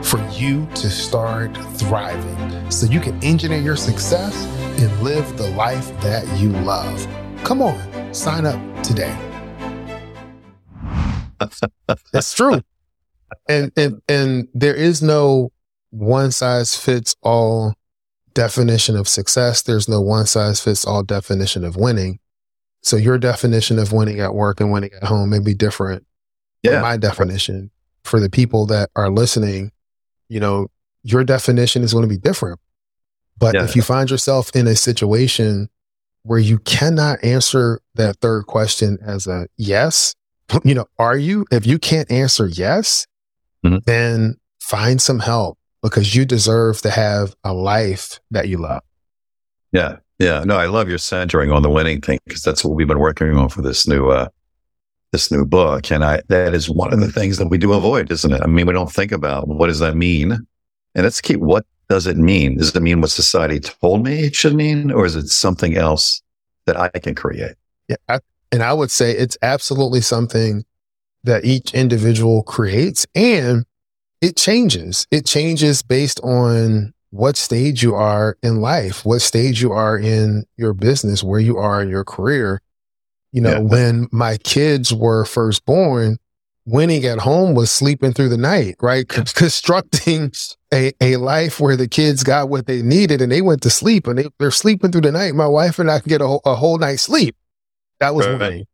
for 0.03 0.21
you 0.31 0.67
to 0.75 0.91
start 0.91 1.57
thriving 1.77 2.71
so 2.71 2.87
you 2.87 3.01
can 3.01 3.23
engineer 3.23 3.61
your 3.61 3.77
success 3.77 4.35
and 4.81 5.03
live 5.03 5.37
the 5.37 5.49
life 5.51 5.88
that 6.01 6.27
you 6.38 6.51
love. 6.51 7.07
Come 7.45 7.62
on, 7.62 8.15
sign 8.15 8.47
up 8.47 8.61
today. 8.83 9.17
That's 12.12 12.35
true. 12.35 12.62
And, 13.49 13.73
and 13.77 14.03
and 14.09 14.49
there 14.55 14.75
is 14.75 15.03
no 15.03 15.51
one 15.91 16.31
size 16.31 16.77
fits 16.77 17.17
all 17.23 17.75
definition 18.35 18.97
of 18.97 19.09
success. 19.09 19.62
There's 19.62 19.88
no 19.88 20.01
one 20.01 20.27
size 20.27 20.61
fits 20.61 20.85
all 20.85 21.03
definition 21.03 21.65
of 21.65 21.77
winning. 21.77 22.19
So 22.83 22.97
your 22.97 23.19
definition 23.19 23.79
of 23.79 23.93
winning 23.93 24.21
at 24.21 24.35
work 24.35 24.61
and 24.61 24.73
winning 24.73 24.91
at 24.95 25.05
home 25.05 25.31
may 25.31 25.38
be 25.38 25.55
different. 25.55 26.07
Yeah. 26.62 26.81
my 26.81 26.97
definition 26.97 27.71
for 28.05 28.21
the 28.21 28.31
people 28.31 28.67
that 28.67 28.91
are 28.95 29.11
listening, 29.11 29.73
you 30.33 30.40
know, 30.40 30.68
your 31.03 31.25
definition 31.25 31.83
is 31.83 31.92
going 31.92 32.09
to 32.09 32.09
be 32.09 32.18
different. 32.18 32.59
But 33.38 33.55
yeah. 33.55 33.64
if 33.64 33.77
you 33.77 33.83
find 33.83 34.11
yourself 34.11 34.51
in 34.55 34.66
a 34.66 34.75
situation 34.75 35.68
where 36.23 36.38
you 36.38 36.59
cannot 36.59 37.23
answer 37.23 37.81
that 37.95 38.16
third 38.18 38.47
question 38.47 38.99
as 39.05 39.27
a 39.27 39.47
yes, 39.59 40.14
you 40.64 40.75
know, 40.75 40.87
are 40.99 41.16
you? 41.16 41.45
If 41.51 41.66
you 41.66 41.79
can't 41.79 42.11
answer 42.11 42.47
yes, 42.47 43.07
mm-hmm. 43.64 43.79
then 43.85 44.37
find 44.61 45.03
some 45.03 45.18
help 45.18 45.59
because 45.83 46.14
you 46.14 46.25
deserve 46.25 46.81
to 46.83 46.90
have 46.90 47.35
a 47.45 47.53
life 47.53 48.21
that 48.31 48.49
you 48.49 48.59
love. 48.59 48.83
Yeah. 49.73 49.97
Yeah. 50.18 50.45
No, 50.45 50.57
I 50.57 50.66
love 50.66 50.88
your 50.88 50.99
centering 50.99 51.51
on 51.51 51.62
the 51.62 51.71
winning 51.71 52.01
thing 52.01 52.21
because 52.27 52.42
that's 52.42 52.64
what 52.64 52.75
we've 52.75 52.87
been 52.87 53.01
working 53.01 53.37
on 53.37 53.49
for 53.49 53.61
this 53.61 53.88
new, 53.88 54.11
uh, 54.11 54.29
this 55.12 55.31
new 55.31 55.44
book. 55.44 55.90
And 55.90 56.05
I, 56.05 56.22
that 56.29 56.55
is 56.55 56.68
one 56.68 56.92
of 56.92 57.01
the 57.01 57.12
things 57.12 57.38
that 57.38 57.48
we 57.48 57.59
do 57.59 57.72
avoid, 57.75 58.11
isn't 58.11 58.33
it? 58.33 58.40
I 58.42 58.46
mean, 58.46 58.66
we 58.66 58.72
don't 58.72 58.90
think 58.90 59.12
about 59.12 59.46
what 59.46 59.68
does 59.68 59.79
that 59.79 59.94
mean? 59.94 60.33
And 60.94 61.05
let's 61.05 61.20
keep, 61.20 61.38
what 61.38 61.64
does 61.88 62.07
it 62.07 62.16
mean? 62.16 62.57
Does 62.57 62.75
it 62.75 62.83
mean 62.83 63.01
what 63.01 63.11
society 63.11 63.61
told 63.61 64.05
me 64.05 64.25
it 64.25 64.35
should 64.35 64.55
mean, 64.55 64.90
or 64.90 65.05
is 65.05 65.14
it 65.14 65.29
something 65.29 65.77
else 65.77 66.22
that 66.66 66.77
I 66.77 66.88
can 66.88 67.14
create? 67.14 67.55
Yeah. 67.88 67.96
I, 68.09 68.20
and 68.51 68.62
I 68.62 68.72
would 68.72 68.90
say 68.90 69.12
it's 69.12 69.37
absolutely 69.42 70.01
something 70.01 70.64
that 71.25 71.44
each 71.44 71.75
individual 71.75 72.42
creates. 72.42 73.07
And 73.14 73.64
it 74.20 74.37
changes. 74.37 75.07
It 75.11 75.27
changes 75.27 75.83
based 75.83 76.20
on 76.20 76.94
what 77.11 77.37
stage 77.37 77.83
you 77.83 77.94
are 77.94 78.38
in 78.42 78.61
life, 78.61 79.05
what 79.05 79.20
stage 79.20 79.61
you 79.61 79.72
are 79.72 79.98
in 79.98 80.44
your 80.57 80.72
business, 80.72 81.22
where 81.22 81.40
you 81.40 81.59
are 81.59 81.83
in 81.83 81.90
your 81.90 82.05
career. 82.05 82.62
You 83.33 83.40
know, 83.40 83.53
yeah. 83.53 83.59
when 83.61 84.09
my 84.12 84.37
kids 84.38 84.92
were 84.92 85.25
first 85.25 85.64
born, 85.64 86.18
winning 86.66 87.05
at 87.05 87.18
home 87.18 87.55
was 87.55 87.71
sleeping 87.71 88.12
through 88.12 88.29
the 88.29 88.37
night, 88.37 88.77
right? 88.81 89.09
Constructing 89.09 90.33
a, 90.73 90.92
a 91.01 91.16
life 91.16 91.59
where 91.59 91.77
the 91.77 91.88
kids 91.88 92.23
got 92.23 92.49
what 92.49 92.66
they 92.66 92.83
needed 92.83 93.21
and 93.21 93.33
they 93.33 93.42
went 93.42 93.62
to 93.62 93.71
sleep 93.71 94.07
and 94.07 94.18
they, 94.18 94.27
they're 94.38 94.51
sleeping 94.51 94.92
through 94.92 95.01
the 95.01 95.12
night. 95.12 95.35
My 95.35 95.47
wife 95.47 95.79
and 95.79 95.90
I 95.90 96.01
can 96.01 96.09
get 96.09 96.21
a, 96.21 96.38
a 96.45 96.55
whole 96.55 96.79
night's 96.79 97.03
sleep. 97.03 97.37
That 98.01 98.14
was 98.14 98.27
right. 98.27 98.38
winning. 98.38 98.66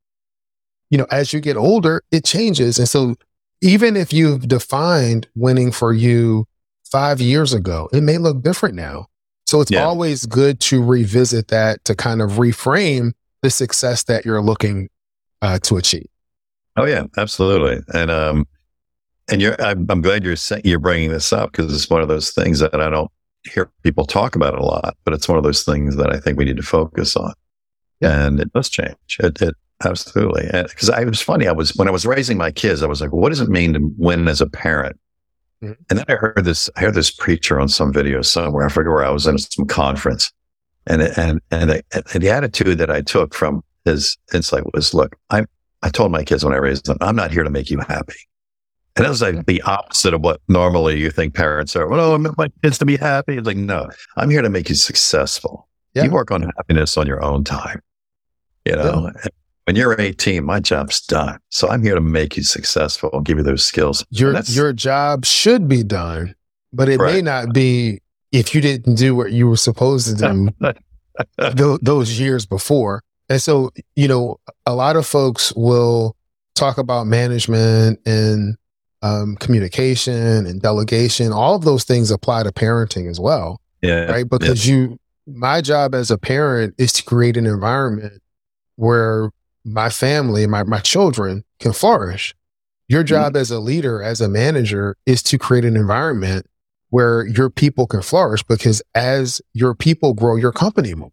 You 0.91 0.99
know, 0.99 1.07
as 1.11 1.33
you 1.33 1.41
get 1.41 1.57
older, 1.57 2.03
it 2.11 2.25
changes. 2.25 2.79
And 2.79 2.89
so 2.89 3.15
even 3.61 3.97
if 3.97 4.13
you've 4.13 4.49
defined 4.49 5.29
winning 5.35 5.73
for 5.73 5.93
you 5.93 6.47
five 6.85 7.21
years 7.21 7.53
ago, 7.53 7.89
it 7.93 8.03
may 8.03 8.19
look 8.19 8.43
different 8.43 8.75
now. 8.75 9.07
So 9.47 9.61
it's 9.61 9.71
yeah. 9.71 9.85
always 9.85 10.27
good 10.27 10.61
to 10.61 10.83
revisit 10.83 11.49
that 11.49 11.85
to 11.85 11.95
kind 11.95 12.21
of 12.21 12.33
reframe 12.33 13.13
the 13.43 13.51
success 13.51 14.05
that 14.05 14.25
you're 14.25 14.43
looking 14.43 14.89
uh, 15.43 15.59
to 15.61 15.77
achieve. 15.77 16.07
Oh 16.77 16.85
yeah, 16.85 17.05
absolutely. 17.17 17.81
And 17.95 18.11
um, 18.11 18.47
and 19.31 19.41
you're 19.41 19.61
I'm, 19.61 19.87
I'm 19.89 20.01
glad 20.01 20.25
you're 20.25 20.37
saying 20.37 20.63
you're 20.65 20.79
bringing 20.79 21.11
this 21.11 21.33
up 21.33 21.53
because 21.53 21.73
it's 21.73 21.91
one 21.91 22.03
of 22.03 22.09
those 22.09 22.31
things 22.31 22.61
that 22.61 22.75
I 22.75 22.89
don't 22.89 23.11
hear 23.53 23.71
people 23.83 24.05
talk 24.05 24.37
about 24.37 24.59
a 24.59 24.65
lot, 24.65 24.97
but 25.05 25.15
it's 25.15 25.29
one 25.29 25.39
of 25.39 25.45
those 25.45 25.65
things 25.65 25.97
that 25.97 26.13
I 26.15 26.19
think 26.19 26.39
we 26.39 26.45
need 26.45 26.57
to 26.57 26.63
focus 26.63 27.17
on. 27.17 27.33
Yeah. 28.01 28.27
And 28.27 28.41
it 28.41 28.53
does 28.53 28.69
change. 28.69 28.97
It, 29.21 29.41
it 29.43 29.55
Absolutely. 29.85 30.49
Because 30.53 30.91
I 30.91 31.05
was 31.05 31.23
funny. 31.23 31.47
I 31.47 31.53
was, 31.53 31.71
when 31.77 31.89
I 31.89 31.93
was 31.93 32.05
raising 32.05 32.37
my 32.37 32.51
kids, 32.51 32.83
I 32.83 32.87
was 32.87 33.01
like, 33.01 33.13
what 33.13 33.29
does 33.29 33.41
it 33.41 33.49
mean 33.49 33.75
to 33.75 33.95
win 33.97 34.27
as 34.27 34.41
a 34.41 34.49
parent? 34.49 34.99
Mm-hmm. 35.63 35.75
And 35.91 35.99
then 35.99 36.07
I 36.09 36.15
heard 36.15 36.45
this, 36.45 36.69
I 36.77 36.81
heard 36.81 36.95
this 36.95 37.11
preacher 37.11 37.61
on 37.61 37.69
some 37.69 37.93
video 37.93 38.23
somewhere. 38.23 38.67
I 38.67 38.71
forget 38.71 38.91
where 38.91 39.05
I 39.05 39.11
was 39.11 39.27
in 39.27 39.39
some 39.39 39.67
conference. 39.67 40.33
And, 40.89 41.03
and, 41.03 41.41
and, 41.51 41.71
the, 41.71 41.83
and 41.93 42.23
the 42.23 42.31
attitude 42.31 42.79
that 42.79 42.91
I 42.91 43.03
took 43.03 43.35
from 43.35 43.63
his 43.85 44.17
insight 44.35 44.65
was, 44.75 44.95
look, 44.95 45.15
I, 45.31 45.45
I 45.83 45.91
told 45.91 46.11
my 46.11 46.25
kids 46.25 46.45
when 46.45 46.55
I 46.55 46.59
raised 46.59 46.87
them, 46.87 46.99
I'm 47.01 47.15
not 47.15 47.31
here 47.31 47.45
to 47.45 47.51
make 47.51 47.71
you 47.71 47.79
happy. 47.79 48.19
And 48.97 49.05
that 49.05 49.11
was 49.11 49.23
like 49.23 49.47
the 49.47 49.63
opposite 49.63 50.13
of 50.13 50.23
what 50.23 50.41
normally 50.49 50.99
you 50.99 51.11
think 51.11 51.35
parents 51.35 51.77
are. 51.77 51.87
Well, 51.87 52.01
oh, 52.01 52.15
I 52.15 52.19
want 52.19 52.37
my 52.37 52.51
kids 52.65 52.79
to 52.79 52.85
be 52.85 52.97
happy. 52.97 53.37
It's 53.37 53.47
like, 53.47 53.57
no, 53.57 53.89
I'm 54.17 54.29
here 54.29 54.43
to 54.43 54.51
make 54.51 54.69
you 54.69 54.75
successful. 54.75 55.69
Yeah. 55.95 56.05
You 56.05 56.11
work 56.11 56.33
on 56.33 56.43
happiness 56.43 56.97
on 56.97 57.07
your 57.07 57.23
own 57.23 57.45
time. 57.45 57.81
You 58.65 58.75
know, 58.75 59.13
yeah 59.15 59.29
when 59.69 59.77
you're 59.77 60.01
18, 60.01 60.47
my 60.47 60.61
job's 60.61 60.99
done. 61.03 61.39
So 61.51 61.69
I'm 61.69 61.83
here 61.83 61.95
to 61.95 62.01
make 62.01 62.39
you 62.39 62.43
successful 62.43 63.11
and 63.13 63.23
give 63.23 63.37
you 63.37 63.45
those 63.45 63.63
skills. 63.63 64.03
Your 64.09 64.41
your 64.47 64.73
job 64.73 65.27
should 65.27 65.69
be 65.69 65.83
done, 65.83 66.35
but 66.73 66.89
it 66.89 66.99
right. 66.99 67.17
may 67.17 67.21
not 67.21 67.53
be 67.53 68.01
if 68.33 68.55
you 68.55 68.61
didn't 68.61 68.95
do 68.95 69.15
what 69.15 69.33
you 69.33 69.49
were 69.49 69.57
supposed 69.57 70.09
to 70.09 70.15
do 70.15 70.51
th- 71.57 71.81
those 71.83 72.19
years 72.19 72.47
before. 72.47 73.03
And 73.29 73.41
so, 73.41 73.71
you 73.97 74.09
know, 74.09 74.39
a 74.67 74.75
lot 74.75 74.97
of 74.97 75.07
folks 75.07 75.53
will 75.55 76.17
talk 76.55 76.79
about 76.79 77.07
management 77.07 78.01
and 78.07 78.57
um, 79.03 79.37
communication 79.37 80.47
and 80.47 80.61
delegation. 80.61 81.33
All 81.33 81.55
of 81.55 81.65
those 81.65 81.85
things 81.85 82.11
apply 82.11 82.43
to 82.43 82.53
parenting 82.53 83.09
as 83.09 83.21
well. 83.21 83.61
Yeah. 83.83 84.05
Right. 84.05 84.29
Because 84.29 84.67
yeah. 84.67 84.75
you, 84.75 84.99
my 85.27 85.61
job 85.61 85.95
as 85.95 86.11
a 86.11 86.19
parent 86.19 86.75
is 86.79 86.93
to 86.95 87.05
create 87.05 87.37
an 87.37 87.47
environment 87.47 88.23
where 88.77 89.31
my 89.65 89.91
family, 89.91 90.47
my, 90.47 90.65
my 90.65 90.81
children 90.81 91.45
can 91.61 91.73
flourish. 91.73 92.35
Your 92.89 93.03
mm-hmm. 93.03 93.09
job 93.09 93.33
mm-hmm. 93.33 93.41
as 93.41 93.51
a 93.51 93.61
leader, 93.61 94.03
as 94.03 94.21
a 94.21 94.29
manager 94.29 94.97
is 95.07 95.23
to 95.25 95.39
create 95.39 95.65
an 95.65 95.77
environment 95.77 96.47
where 96.91 97.27
your 97.27 97.51
people 97.51 97.87
can 97.87 98.03
flourish 98.03 98.43
because 98.43 98.83
as 98.95 99.41
your 99.53 99.75
people 99.75 100.15
grow, 100.15 100.37
your 100.37 100.53
company 100.53 100.95
more. 100.95 101.13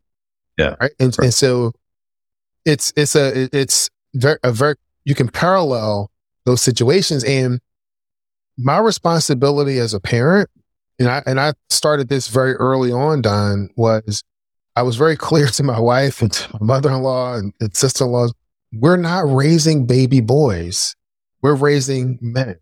Yeah. 0.58 0.76
Right. 0.80 0.92
And, 1.00 1.16
right. 1.18 1.26
and 1.26 1.34
so 1.34 1.74
it's, 2.66 2.94
it's 2.96 3.16
a, 3.16 3.50
it's 3.56 3.90
very, 4.14 4.38
a 4.44 4.52
very, 4.52 4.76
you 5.04 5.16
can 5.16 5.28
parallel 5.28 6.12
those 6.46 6.62
situations 6.62 7.24
and 7.24 7.60
my 8.58 8.78
responsibility 8.78 9.80
as 9.80 9.94
a 9.94 10.00
parent 10.00 10.50
and 10.98 11.10
I, 11.10 11.24
and 11.26 11.42
I 11.42 11.54
started 11.70 12.08
this 12.08 12.30
very 12.30 12.54
early 12.54 12.92
on, 12.94 13.22
Don, 13.22 13.70
was 13.76 14.24
I 14.78 14.84
was 14.84 14.96
very 14.96 15.18
clear 15.18 15.48
to 15.48 15.64
my 15.64 15.80
wife 15.80 16.22
and 16.22 16.32
to 16.32 16.50
my 16.54 16.66
mother 16.66 16.90
in 16.90 17.02
law 17.02 17.36
and, 17.36 17.54
and 17.60 17.76
sister 17.76 18.06
in 18.06 18.12
laws 18.12 18.34
we're 18.80 18.98
not 18.98 19.24
raising 19.28 19.86
baby 19.86 20.22
boys, 20.22 20.96
we're 21.42 21.56
raising 21.56 22.20
men. 22.22 22.58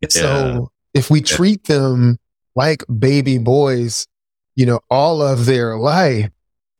Yeah. 0.00 0.08
So 0.08 0.72
if 0.98 1.10
we 1.10 1.20
treat 1.20 1.64
them 1.64 2.18
like 2.56 2.82
baby 2.98 3.38
boys, 3.38 4.06
you 4.56 4.66
know, 4.66 4.80
all 4.90 5.22
of 5.22 5.46
their 5.46 5.76
life, 5.76 6.28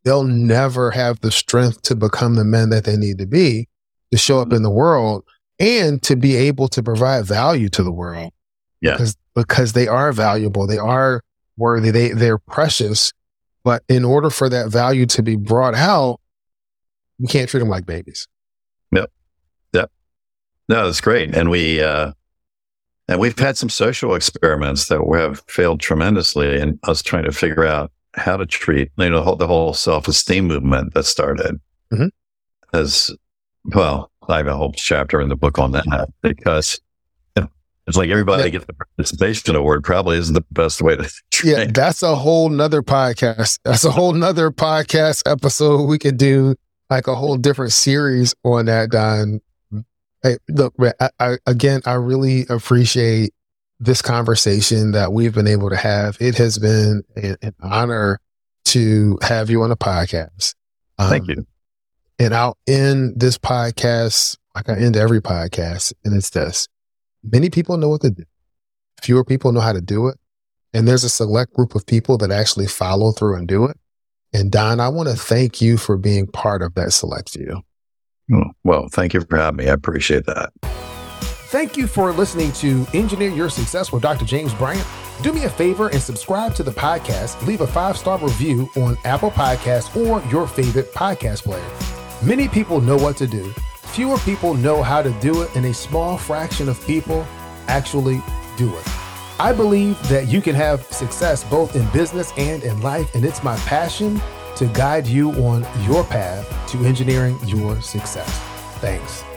they'll 0.03 0.23
never 0.23 0.91
have 0.91 1.21
the 1.21 1.31
strength 1.31 1.81
to 1.83 1.95
become 1.95 2.35
the 2.35 2.43
men 2.43 2.69
that 2.69 2.83
they 2.83 2.97
need 2.97 3.17
to 3.17 3.25
be 3.25 3.67
to 4.11 4.17
show 4.17 4.39
up 4.39 4.51
in 4.51 4.61
the 4.61 4.69
world 4.69 5.23
and 5.57 6.03
to 6.03 6.17
be 6.17 6.35
able 6.35 6.67
to 6.67 6.83
provide 6.83 7.25
value 7.25 7.69
to 7.69 7.81
the 7.81 7.91
world. 7.91 8.33
Yeah. 8.81 8.93
Because, 8.93 9.15
because 9.35 9.73
they 9.73 9.87
are 9.87 10.11
valuable. 10.11 10.67
They 10.67 10.77
are 10.77 11.21
worthy. 11.57 11.91
They, 11.91 12.09
they're 12.09 12.39
precious. 12.39 13.13
But 13.63 13.83
in 13.87 14.03
order 14.03 14.29
for 14.29 14.49
that 14.49 14.69
value 14.69 15.05
to 15.07 15.23
be 15.23 15.37
brought 15.37 15.75
out, 15.75 16.19
we 17.19 17.27
can't 17.27 17.49
treat 17.49 17.59
them 17.59 17.69
like 17.69 17.85
babies. 17.85 18.27
Yep. 18.93 19.11
Yep. 19.73 19.91
No, 20.67 20.85
that's 20.85 21.01
great. 21.01 21.35
And 21.35 21.49
we, 21.49 21.81
uh, 21.81 22.13
and 23.09 23.19
we've 23.19 23.37
had 23.37 23.57
some 23.57 23.69
social 23.69 24.13
experiments 24.13 24.87
that 24.87 25.01
have 25.15 25.41
failed 25.47 25.79
tremendously 25.79 26.59
in 26.59 26.79
us 26.83 27.01
trying 27.01 27.25
to 27.25 27.31
figure 27.31 27.65
out 27.65 27.91
how 28.15 28.37
to 28.37 28.45
treat, 28.45 28.91
you 28.97 29.09
know, 29.09 29.17
the 29.17 29.23
whole, 29.23 29.35
the 29.35 29.47
whole 29.47 29.73
self-esteem 29.73 30.45
movement 30.45 30.93
that 30.93 31.03
started 31.03 31.59
mm-hmm. 31.91 32.07
as 32.73 33.11
well. 33.65 34.11
I 34.27 34.37
have 34.37 34.47
a 34.47 34.55
whole 34.55 34.73
chapter 34.73 35.19
in 35.19 35.29
the 35.29 35.35
book 35.35 35.57
on 35.57 35.71
that 35.71 36.09
because 36.21 36.79
it's 37.89 37.97
like 37.97 38.11
everybody 38.11 38.43
yeah. 38.43 38.49
gets 38.49 38.65
the 38.65 38.73
participation 38.73 39.55
award 39.55 39.83
probably 39.83 40.19
isn't 40.19 40.35
the 40.35 40.45
best 40.51 40.79
way 40.79 40.95
to 40.95 41.11
train. 41.31 41.53
Yeah, 41.55 41.65
that's 41.73 42.03
a 42.03 42.15
whole 42.15 42.49
nother 42.49 42.83
podcast. 42.83 43.57
That's 43.65 43.83
a 43.83 43.89
whole 43.89 44.13
nother 44.13 44.51
podcast 44.51 45.23
episode. 45.25 45.85
We 45.85 45.97
could 45.97 46.17
do 46.17 46.53
like 46.91 47.07
a 47.07 47.15
whole 47.15 47.37
different 47.37 47.71
series 47.71 48.35
on 48.43 48.65
that, 48.67 48.91
Don. 48.91 49.41
Hey, 50.23 50.37
look, 50.49 50.73
I, 50.99 51.09
I, 51.19 51.37
again, 51.45 51.81
I 51.85 51.93
really 51.93 52.45
appreciate 52.49 53.33
this 53.79 54.01
conversation 54.01 54.91
that 54.91 55.13
we've 55.13 55.33
been 55.33 55.47
able 55.47 55.69
to 55.69 55.77
have. 55.77 56.17
It 56.19 56.37
has 56.37 56.57
been 56.57 57.03
an, 57.15 57.37
an 57.41 57.55
honor 57.61 58.19
to 58.65 59.17
have 59.21 59.49
you 59.49 59.61
on 59.61 59.69
the 59.69 59.77
podcast. 59.77 60.55
Um, 60.97 61.09
Thank 61.09 61.27
you. 61.27 61.47
And 62.19 62.35
I'll 62.35 62.57
end 62.67 63.19
this 63.19 63.37
podcast 63.37 64.37
like 64.55 64.69
I 64.69 64.77
end 64.77 64.97
every 64.97 65.21
podcast, 65.21 65.93
and 66.03 66.15
it's 66.15 66.31
this. 66.31 66.67
Many 67.23 67.49
people 67.49 67.77
know 67.77 67.89
what 67.89 68.01
to 68.01 68.09
do. 68.09 68.23
Fewer 69.01 69.23
people 69.23 69.51
know 69.53 69.61
how 69.61 69.73
to 69.73 69.81
do 69.81 70.07
it. 70.07 70.17
And 70.73 70.87
there's 70.87 71.03
a 71.03 71.09
select 71.09 71.53
group 71.53 71.75
of 71.75 71.85
people 71.85 72.17
that 72.17 72.31
actually 72.31 72.67
follow 72.67 73.11
through 73.11 73.35
and 73.35 73.47
do 73.47 73.65
it. 73.65 73.77
And 74.33 74.51
Don, 74.51 74.79
I 74.79 74.89
want 74.89 75.09
to 75.09 75.15
thank 75.15 75.61
you 75.61 75.77
for 75.77 75.97
being 75.97 76.27
part 76.27 76.61
of 76.61 76.75
that 76.75 76.93
select 76.93 77.29
few. 77.29 77.61
Well, 78.63 78.87
thank 78.89 79.13
you 79.13 79.21
for 79.21 79.37
having 79.37 79.57
me. 79.57 79.69
I 79.69 79.73
appreciate 79.73 80.25
that. 80.25 80.51
Thank 81.51 81.77
you 81.77 81.87
for 81.87 82.11
listening 82.11 82.51
to 82.53 82.85
Engineer 82.93 83.31
Your 83.31 83.49
Success 83.49 83.91
with 83.91 84.03
Dr. 84.03 84.25
James 84.25 84.53
Bryant. 84.53 84.85
Do 85.23 85.33
me 85.33 85.45
a 85.45 85.49
favor 85.49 85.89
and 85.89 86.01
subscribe 86.01 86.53
to 86.55 86.63
the 86.63 86.71
podcast. 86.71 87.45
Leave 87.45 87.61
a 87.61 87.67
five 87.67 87.97
star 87.97 88.19
review 88.19 88.69
on 88.77 88.97
Apple 89.03 89.31
Podcasts 89.31 89.95
or 89.95 90.23
your 90.29 90.47
favorite 90.47 90.93
podcast 90.93 91.43
player. 91.43 91.65
Many 92.23 92.47
people 92.47 92.81
know 92.81 92.97
what 92.97 93.17
to 93.17 93.27
do. 93.27 93.51
Fewer 93.93 94.17
people 94.19 94.53
know 94.53 94.83
how 94.83 95.01
to 95.01 95.09
do 95.13 95.41
it, 95.41 95.55
and 95.55 95.65
a 95.65 95.73
small 95.73 96.17
fraction 96.17 96.69
of 96.69 96.85
people 96.85 97.25
actually 97.67 98.21
do 98.55 98.73
it. 98.77 98.87
I 99.39 99.51
believe 99.51 99.97
that 100.09 100.27
you 100.27 100.41
can 100.41 100.53
have 100.53 100.83
success 100.83 101.43
both 101.43 101.75
in 101.75 101.89
business 101.89 102.31
and 102.37 102.61
in 102.63 102.79
life, 102.81 103.15
and 103.15 103.25
it's 103.25 103.43
my 103.43 103.57
passion 103.59 104.21
to 104.59 104.67
guide 104.67 105.07
you 105.07 105.31
on 105.45 105.65
your 105.85 106.03
path 106.03 106.45
to 106.69 106.83
engineering 106.85 107.39
your 107.45 107.81
success. 107.81 108.29
Thanks. 108.81 109.28